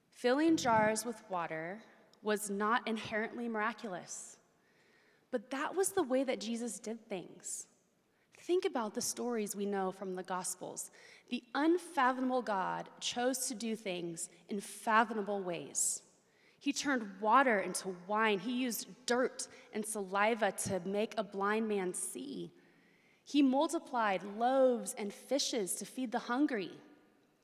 Filling 0.09 0.57
jars 0.57 1.05
with 1.05 1.21
water 1.29 1.79
was 2.23 2.49
not 2.49 2.87
inherently 2.87 3.47
miraculous, 3.47 4.37
but 5.31 5.51
that 5.51 5.75
was 5.75 5.89
the 5.89 6.03
way 6.03 6.23
that 6.23 6.39
Jesus 6.39 6.79
did 6.79 7.05
things. 7.07 7.67
Think 8.39 8.65
about 8.65 8.93
the 8.93 9.01
stories 9.01 9.55
we 9.55 9.65
know 9.65 9.91
from 9.91 10.15
the 10.15 10.23
Gospels. 10.23 10.91
The 11.29 11.43
unfathomable 11.53 12.41
God 12.41 12.89
chose 12.99 13.47
to 13.47 13.55
do 13.55 13.75
things 13.75 14.29
in 14.49 14.59
fathomable 14.59 15.41
ways. 15.41 16.01
He 16.59 16.73
turned 16.73 17.07
water 17.21 17.59
into 17.59 17.95
wine. 18.07 18.39
He 18.39 18.53
used 18.53 18.87
dirt 19.05 19.47
and 19.73 19.85
saliva 19.85 20.51
to 20.63 20.81
make 20.85 21.13
a 21.17 21.23
blind 21.23 21.67
man 21.67 21.93
see. 21.93 22.51
He 23.23 23.41
multiplied 23.41 24.23
loaves 24.37 24.95
and 24.97 25.13
fishes 25.13 25.75
to 25.75 25.85
feed 25.85 26.11
the 26.11 26.19
hungry. 26.19 26.71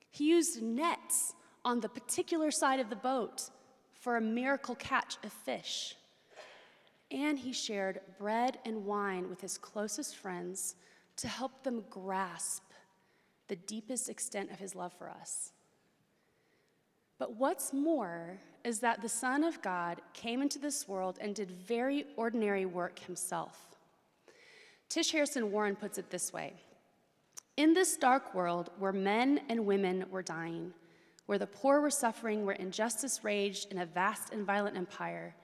He 0.09 0.29
used 0.29 0.61
nets 0.61 1.33
on 1.63 1.79
the 1.79 1.89
particular 1.89 2.51
side 2.51 2.79
of 2.79 2.89
the 2.89 2.95
boat 2.95 3.49
for 3.93 4.17
a 4.17 4.21
miracle 4.21 4.75
catch 4.75 5.17
of 5.23 5.31
fish. 5.31 5.95
And 7.09 7.37
he 7.37 7.53
shared 7.53 8.01
bread 8.17 8.59
and 8.65 8.85
wine 8.85 9.29
with 9.29 9.41
his 9.41 9.57
closest 9.57 10.15
friends 10.15 10.75
to 11.17 11.27
help 11.27 11.63
them 11.63 11.83
grasp 11.89 12.63
the 13.47 13.55
deepest 13.55 14.09
extent 14.09 14.49
of 14.49 14.59
his 14.59 14.75
love 14.75 14.93
for 14.93 15.09
us. 15.09 15.51
But 17.19 17.35
what's 17.35 17.73
more 17.73 18.39
is 18.63 18.79
that 18.79 19.01
the 19.01 19.09
Son 19.09 19.43
of 19.43 19.61
God 19.61 20.01
came 20.13 20.41
into 20.41 20.59
this 20.59 20.87
world 20.87 21.17
and 21.21 21.35
did 21.35 21.51
very 21.51 22.05
ordinary 22.15 22.65
work 22.65 22.99
himself. 22.99 23.75
Tish 24.89 25.11
Harrison 25.11 25.51
Warren 25.51 25.75
puts 25.75 25.97
it 25.97 26.09
this 26.09 26.33
way 26.33 26.53
In 27.57 27.73
this 27.73 27.97
dark 27.97 28.33
world 28.35 28.69
where 28.77 28.91
men 28.91 29.41
and 29.49 29.65
women 29.65 30.05
were 30.09 30.21
dying, 30.21 30.73
where 31.25 31.37
the 31.37 31.47
poor 31.47 31.81
were 31.81 31.89
suffering, 31.89 32.45
where 32.45 32.55
injustice 32.55 33.23
raged 33.23 33.71
in 33.71 33.79
a 33.79 33.85
vast 33.85 34.33
and 34.33 34.45
violent 34.45 34.77
empire, 34.77 35.35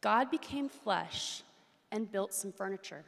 God 0.00 0.30
became 0.30 0.68
flesh 0.68 1.42
and 1.90 2.10
built 2.10 2.32
some 2.32 2.52
furniture. 2.52 3.04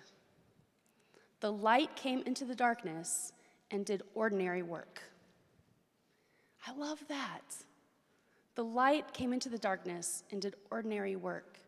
The 1.40 1.52
light 1.52 1.94
came 1.94 2.22
into 2.26 2.44
the 2.44 2.54
darkness 2.54 3.32
and 3.70 3.84
did 3.84 4.02
ordinary 4.14 4.62
work. 4.62 5.02
I 6.66 6.72
love 6.72 7.02
that. 7.08 7.54
The 8.58 8.64
light 8.64 9.12
came 9.12 9.32
into 9.32 9.48
the 9.48 9.56
darkness 9.56 10.24
and 10.32 10.42
did 10.42 10.56
ordinary 10.68 11.14
work. 11.14 11.60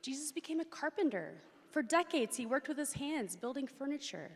Jesus 0.00 0.32
became 0.32 0.58
a 0.58 0.64
carpenter. 0.64 1.34
For 1.70 1.82
decades, 1.82 2.34
he 2.34 2.46
worked 2.46 2.66
with 2.66 2.78
his 2.78 2.94
hands, 2.94 3.36
building 3.36 3.66
furniture. 3.66 4.30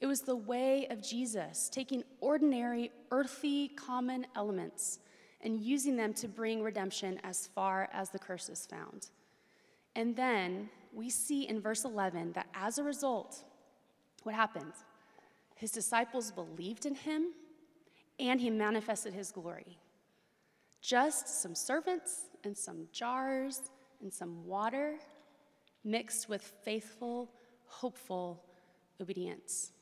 It 0.00 0.08
was 0.08 0.22
the 0.22 0.34
way 0.34 0.88
of 0.90 1.00
Jesus, 1.00 1.68
taking 1.72 2.02
ordinary, 2.20 2.90
earthy, 3.12 3.68
common 3.68 4.26
elements 4.34 4.98
and 5.40 5.60
using 5.60 5.94
them 5.94 6.14
to 6.14 6.26
bring 6.26 6.64
redemption 6.64 7.20
as 7.22 7.46
far 7.46 7.88
as 7.92 8.10
the 8.10 8.18
curse 8.18 8.48
is 8.48 8.66
found. 8.66 9.10
And 9.94 10.16
then 10.16 10.68
we 10.92 11.10
see 11.10 11.46
in 11.46 11.60
verse 11.60 11.84
11 11.84 12.32
that 12.32 12.48
as 12.54 12.78
a 12.78 12.82
result, 12.82 13.44
what 14.24 14.34
happened? 14.34 14.72
His 15.54 15.70
disciples 15.70 16.32
believed 16.32 16.86
in 16.86 16.96
him 16.96 17.26
and 18.18 18.40
he 18.40 18.50
manifested 18.50 19.14
his 19.14 19.30
glory. 19.30 19.78
Just 20.84 21.40
some 21.40 21.54
servants 21.54 22.26
and 22.44 22.54
some 22.54 22.88
jars 22.92 23.62
and 24.02 24.12
some 24.12 24.46
water 24.46 24.96
mixed 25.82 26.28
with 26.28 26.42
faithful, 26.62 27.30
hopeful 27.64 28.44
obedience. 29.00 29.72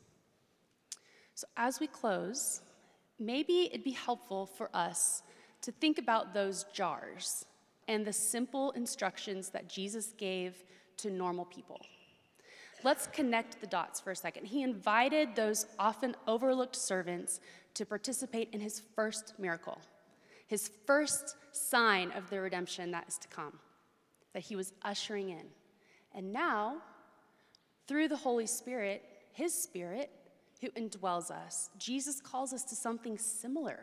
So, 1.35 1.49
as 1.57 1.81
we 1.81 1.89
close, 1.89 2.61
maybe 3.19 3.69
it'd 3.73 3.83
be 3.83 3.91
helpful 3.91 4.47
for 4.47 4.71
us 4.73 5.25
to 5.63 5.73
think 5.73 5.99
about 5.99 6.35
those 6.35 6.67
jars 6.73 7.47
and 7.89 8.07
the 8.07 8.13
simple 8.13 8.71
instructions 8.71 9.49
that 9.49 9.69
Jesus 9.69 10.15
gave 10.17 10.63
to 10.99 11.11
normal 11.11 11.47
people. 11.47 11.81
Let's 12.85 13.09
connect 13.09 13.61
the 13.61 13.67
dots 13.67 14.01
for 14.01 14.13
a 14.13 14.17
second. 14.17 14.47
He 14.47 14.63
invited 14.63 15.35
those 15.35 15.67
often 15.81 16.15
overlooked 16.29 16.77
servants 16.77 17.41
to 17.75 17.85
participate 17.85 18.51
in 18.53 18.61
his 18.61 18.83
first 18.95 19.35
miracle, 19.37 19.81
his 20.47 20.71
first 20.87 21.37
sign 21.53 22.11
of 22.13 22.29
the 22.31 22.41
redemption 22.41 22.91
that 22.91 23.09
is 23.09 23.19
to 23.19 23.29
come, 23.29 23.59
that 24.33 24.43
he 24.43 24.57
was 24.57 24.73
ushering 24.83 25.31
in. 25.31 25.47
And 26.15 26.33
now, 26.33 26.77
through 27.87 28.09
the 28.09 28.17
Holy 28.17 28.47
Spirit, 28.47 29.03
his 29.33 29.55
Spirit, 29.55 30.11
who 30.61 30.69
indwells 30.71 31.31
us, 31.31 31.71
Jesus 31.79 32.21
calls 32.21 32.53
us 32.53 32.63
to 32.65 32.75
something 32.75 33.19
similar 33.19 33.81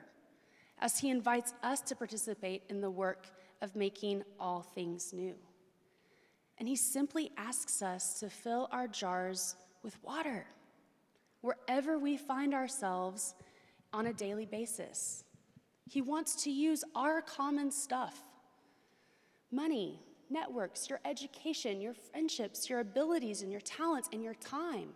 as 0.79 0.99
he 0.99 1.09
invites 1.09 1.53
us 1.61 1.81
to 1.81 1.95
participate 1.95 2.63
in 2.69 2.81
the 2.81 2.89
work 2.89 3.27
of 3.61 3.75
making 3.75 4.23
all 4.39 4.61
things 4.61 5.11
new. 5.11 5.35
And 6.57 6.67
he 6.67 6.75
simply 6.75 7.31
asks 7.37 7.81
us 7.81 8.19
to 8.19 8.29
fill 8.29 8.67
our 8.71 8.87
jars 8.87 9.55
with 9.83 10.01
water, 10.03 10.45
wherever 11.41 11.97
we 11.97 12.17
find 12.17 12.53
ourselves 12.53 13.33
on 13.93 14.07
a 14.07 14.13
daily 14.13 14.45
basis. 14.45 15.23
He 15.89 16.01
wants 16.01 16.43
to 16.43 16.51
use 16.51 16.83
our 16.95 17.21
common 17.21 17.71
stuff 17.71 18.21
money, 19.51 19.99
networks, 20.29 20.89
your 20.89 20.99
education, 21.03 21.81
your 21.81 21.93
friendships, 21.93 22.69
your 22.69 22.79
abilities, 22.79 23.41
and 23.41 23.51
your 23.51 23.61
talents, 23.61 24.07
and 24.13 24.23
your 24.23 24.35
time, 24.35 24.89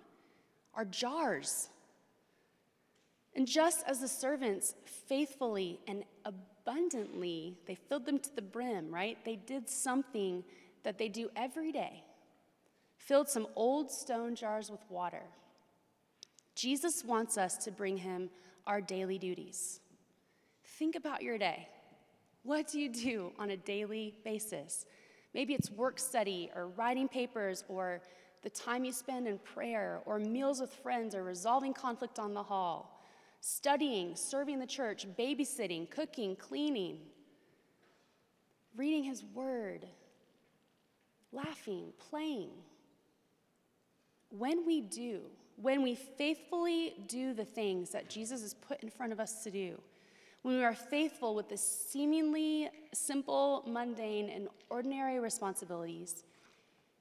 our 0.76 0.86
jars. 0.86 1.70
And 3.36 3.48
just 3.48 3.84
as 3.88 4.00
the 4.00 4.08
servants 4.08 4.76
faithfully 5.08 5.80
and 5.88 6.04
abundantly, 6.24 7.58
they 7.66 7.74
filled 7.74 8.06
them 8.06 8.20
to 8.20 8.36
the 8.36 8.44
brim, 8.44 8.94
right? 8.94 9.18
They 9.26 9.36
did 9.36 9.68
something 9.68 10.44
that 10.84 11.00
they 11.00 11.10
do 11.10 11.30
every 11.36 11.72
day 11.72 12.04
filled 13.04 13.28
some 13.28 13.48
old 13.56 13.92
stone 13.92 14.36
jars 14.36 14.72
with 14.72 14.82
water. 14.90 15.24
Jesus 16.56 17.04
wants 17.04 17.38
us 17.38 17.58
to 17.58 17.72
bring 17.72 17.98
him 17.98 18.30
our 18.66 18.80
daily 18.80 19.18
duties. 19.18 19.82
Think 20.80 20.96
about 20.96 21.22
your 21.22 21.38
day. 21.38 21.68
What 22.42 22.68
do 22.68 22.80
you 22.80 22.90
do 22.90 23.32
on 23.38 23.52
a 23.52 23.58
daily 23.58 24.16
basis? 24.26 24.86
Maybe 25.34 25.54
it's 25.54 25.70
work 25.70 26.00
study 26.00 26.50
or 26.56 26.68
writing 26.68 27.08
papers 27.08 27.64
or 27.68 28.02
the 28.42 28.50
time 28.50 28.84
you 28.84 28.92
spend 28.92 29.28
in 29.28 29.38
prayer 29.40 30.02
or 30.06 30.20
meals 30.20 30.60
with 30.60 30.74
friends 30.74 31.16
or 31.16 31.24
resolving 31.24 31.74
conflict 31.74 32.18
on 32.18 32.34
the 32.34 32.44
hall, 32.44 33.02
studying, 33.40 34.16
serving 34.16 34.60
the 34.60 34.66
church, 34.66 35.08
babysitting, 35.18 35.90
cooking, 35.90 36.36
cleaning, 36.36 36.98
reading 38.76 39.04
his 39.04 39.24
word, 39.34 39.86
laughing, 41.32 41.94
playing. 42.10 42.50
When 44.30 44.66
we 44.66 44.82
do, 44.82 45.22
when 45.56 45.84
we 45.84 45.94
faithfully 45.96 46.96
do 47.08 47.34
the 47.34 47.46
things 47.46 47.92
that 47.92 48.10
Jesus 48.10 48.42
has 48.42 48.56
put 48.56 48.82
in 48.82 48.90
front 48.90 49.14
of 49.14 49.20
us 49.20 49.44
to 49.44 49.52
do, 49.52 49.80
when 50.44 50.58
we 50.58 50.64
are 50.64 50.76
faithful 50.76 51.34
with 51.34 51.50
the 51.50 51.58
seemingly 51.58 52.70
simple, 52.94 53.64
mundane, 53.66 54.30
and 54.30 54.50
ordinary 54.70 55.20
responsibilities, 55.20 56.26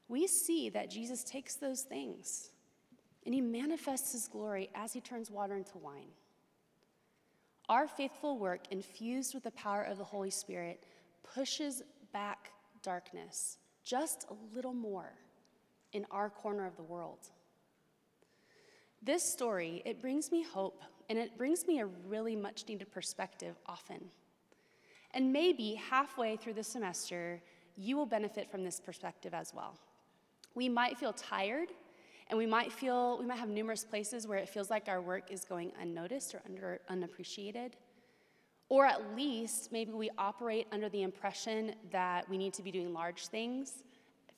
we 0.09 0.27
see 0.27 0.69
that 0.71 0.91
Jesus 0.91 1.25
takes 1.25 1.57
those 1.57 1.83
things 1.83 2.51
and 3.27 3.35
he 3.35 3.41
manifests 3.41 4.13
his 4.13 4.29
glory 4.29 4.71
as 4.75 4.93
he 4.93 5.01
turns 5.01 5.31
water 5.31 5.57
into 5.57 5.79
wine. 5.79 6.09
Our 7.69 7.87
faithful 7.87 8.39
work, 8.39 8.61
infused 8.71 9.35
with 9.35 9.45
the 9.45 9.51
power 9.53 9.83
of 9.83 9.99
the 9.99 10.05
Holy 10.05 10.31
Spirit, 10.31 10.83
pushes 11.35 11.83
back 12.13 12.53
darkness 12.83 13.59
just 13.85 14.27
a 14.31 14.55
little 14.55 14.75
more 14.75 15.13
in 15.93 16.07
our 16.11 16.31
corner 16.31 16.67
of 16.67 16.77
the 16.77 16.83
world. 16.83 17.31
This 19.03 19.25
story, 19.25 19.83
it 19.85 20.01
brings 20.01 20.31
me 20.31 20.45
hope 20.45 20.83
and 21.13 21.21
it 21.21 21.37
brings 21.37 21.67
me 21.67 21.79
a 21.81 21.85
really 22.09 22.35
much 22.35 22.65
needed 22.67 22.91
perspective 22.91 23.55
often. 23.67 24.03
And 25.13 25.31
maybe 25.31 25.75
halfway 25.75 26.37
through 26.37 26.55
the 26.55 26.65
semester, 26.65 27.39
you 27.77 27.99
will 27.99 28.07
benefit 28.07 28.51
from 28.51 28.65
this 28.65 28.81
perspective 28.81 29.35
as 29.35 29.53
well. 29.53 29.77
We 30.55 30.71
might 30.71 30.97
feel 30.97 31.13
tired 31.13 31.69
and 32.31 32.39
we 32.39 32.47
might 32.47 32.73
feel 32.73 33.19
we 33.19 33.27
might 33.27 33.39
have 33.39 33.51
numerous 33.51 33.85
places 33.85 34.27
where 34.27 34.39
it 34.39 34.49
feels 34.49 34.71
like 34.71 34.89
our 34.89 35.03
work 35.03 35.31
is 35.31 35.45
going 35.45 35.73
unnoticed 35.79 36.35
or 36.35 36.41
under, 36.47 36.81
unappreciated. 36.89 37.77
Or 38.71 38.87
at 38.87 39.15
least 39.15 39.71
maybe 39.71 39.93
we 39.93 40.09
operate 40.17 40.67
under 40.73 40.89
the 40.89 41.03
impression 41.03 41.75
that 41.91 42.27
we 42.31 42.39
need 42.39 42.55
to 42.55 42.63
be 42.63 42.71
doing 42.71 42.95
large 42.95 43.27
things 43.27 43.85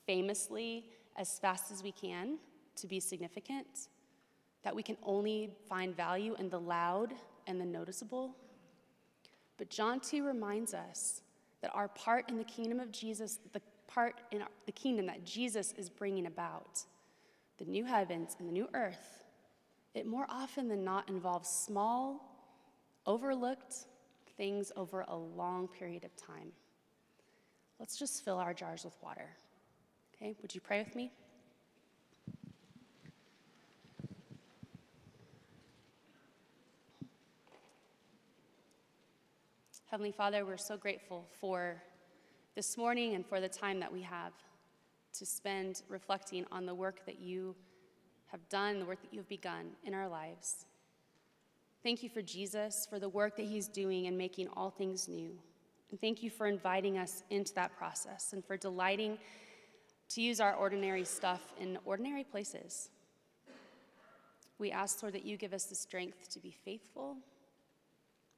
famously 0.09 0.87
as 1.17 1.39
fast 1.39 1.71
as 1.71 1.85
we 1.85 1.93
can 1.93 2.39
to 2.75 2.89
be 2.89 2.99
significant, 2.99 3.87
that 4.65 4.75
we 4.75 4.83
can 4.83 4.97
only 5.03 5.51
find 5.69 5.97
value 5.97 6.35
in 6.39 6.49
the 6.49 6.59
loud 6.59 7.15
and 7.47 7.61
the 7.61 7.65
noticeable. 7.65 8.35
But 9.59 9.71
John 9.71 10.01
2 10.01 10.25
reminds 10.25 10.75
us 10.75 11.21
that 11.61 11.71
our 11.75 11.89
part 11.89 12.29
in 12.29 12.39
the 12.39 12.45
kingdom 12.45 12.81
of 12.81 12.91
Jesus, 12.91 13.39
the 13.53 13.63
part 13.87 14.21
in 14.33 14.43
our, 14.43 14.49
the 14.67 14.73
kingdom 14.73 15.07
that 15.07 15.25
Jesus 15.25 15.73
is 15.77 15.89
bringing 15.89 16.27
about, 16.27 16.81
the 17.59 17.65
new 17.65 17.85
heavens 17.85 18.35
and 18.39 18.49
the 18.49 18.53
new 18.53 18.69
earth, 18.75 19.25
it 19.95 20.07
more 20.07 20.27
often 20.29 20.67
than 20.67 20.83
not 20.83 21.09
involves 21.09 21.49
small, 21.49 22.35
overlooked 23.07 23.75
things 24.37 24.73
over 24.77 25.05
a 25.07 25.17
long 25.17 25.69
period 25.69 26.05
of 26.05 26.17
time. 26.17 26.51
Let's 27.79 27.97
just 27.97 28.25
fill 28.25 28.39
our 28.39 28.55
jars 28.55 28.85
with 28.85 28.97
water. 29.03 29.29
Okay, 30.17 30.35
would 30.43 30.55
you 30.55 30.61
pray 30.61 30.83
with 30.83 30.97
me? 30.97 31.13
Heavenly 39.95 40.11
Father, 40.11 40.45
we're 40.45 40.57
so 40.57 40.77
grateful 40.77 41.25
for 41.39 41.81
this 42.57 42.77
morning 42.77 43.15
and 43.15 43.25
for 43.25 43.41
the 43.41 43.49
time 43.49 43.79
that 43.79 43.93
we 43.93 44.03
have 44.03 44.33
to 45.17 45.25
spend 45.25 45.83
reflecting 45.89 46.45
on 46.51 46.67
the 46.67 46.75
work 46.75 47.07
that 47.07 47.21
you 47.21 47.55
have 48.27 48.41
done, 48.49 48.81
the 48.81 48.87
work 48.87 49.01
that 49.03 49.15
you've 49.15 49.29
begun 49.29 49.67
in 49.85 49.95
our 49.95 50.09
lives. 50.09 50.67
Thank 51.85 52.03
you 52.03 52.09
for 52.09 52.23
Jesus, 52.23 52.89
for 52.91 52.99
the 52.99 53.09
work 53.09 53.37
that 53.37 53.47
he's 53.47 53.69
doing 53.69 54.09
and 54.09 54.19
making 54.19 54.49
all 54.57 54.69
things 54.69 55.07
new. 55.07 55.39
And 55.93 56.01
thank 56.01 56.25
you 56.25 56.29
for 56.29 56.49
inviting 56.49 56.99
us 56.99 57.23
into 57.31 57.55
that 57.55 57.77
process 57.79 58.33
and 58.33 58.45
for 58.45 58.57
delighting 58.57 59.17
to 60.09 60.21
use 60.21 60.41
our 60.41 60.57
ordinary 60.57 61.05
stuff 61.05 61.55
in 61.61 61.79
ordinary 61.85 62.25
places. 62.25 62.91
We 64.59 64.73
ask, 64.73 65.01
Lord, 65.05 65.15
that 65.15 65.25
you 65.25 65.37
give 65.37 65.53
us 65.53 65.67
the 65.67 65.77
strength 65.77 66.31
to 66.31 66.41
be 66.41 66.51
faithful 66.65 67.19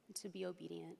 and 0.07 0.15
to 0.17 0.29
be 0.29 0.45
obedient. 0.45 0.99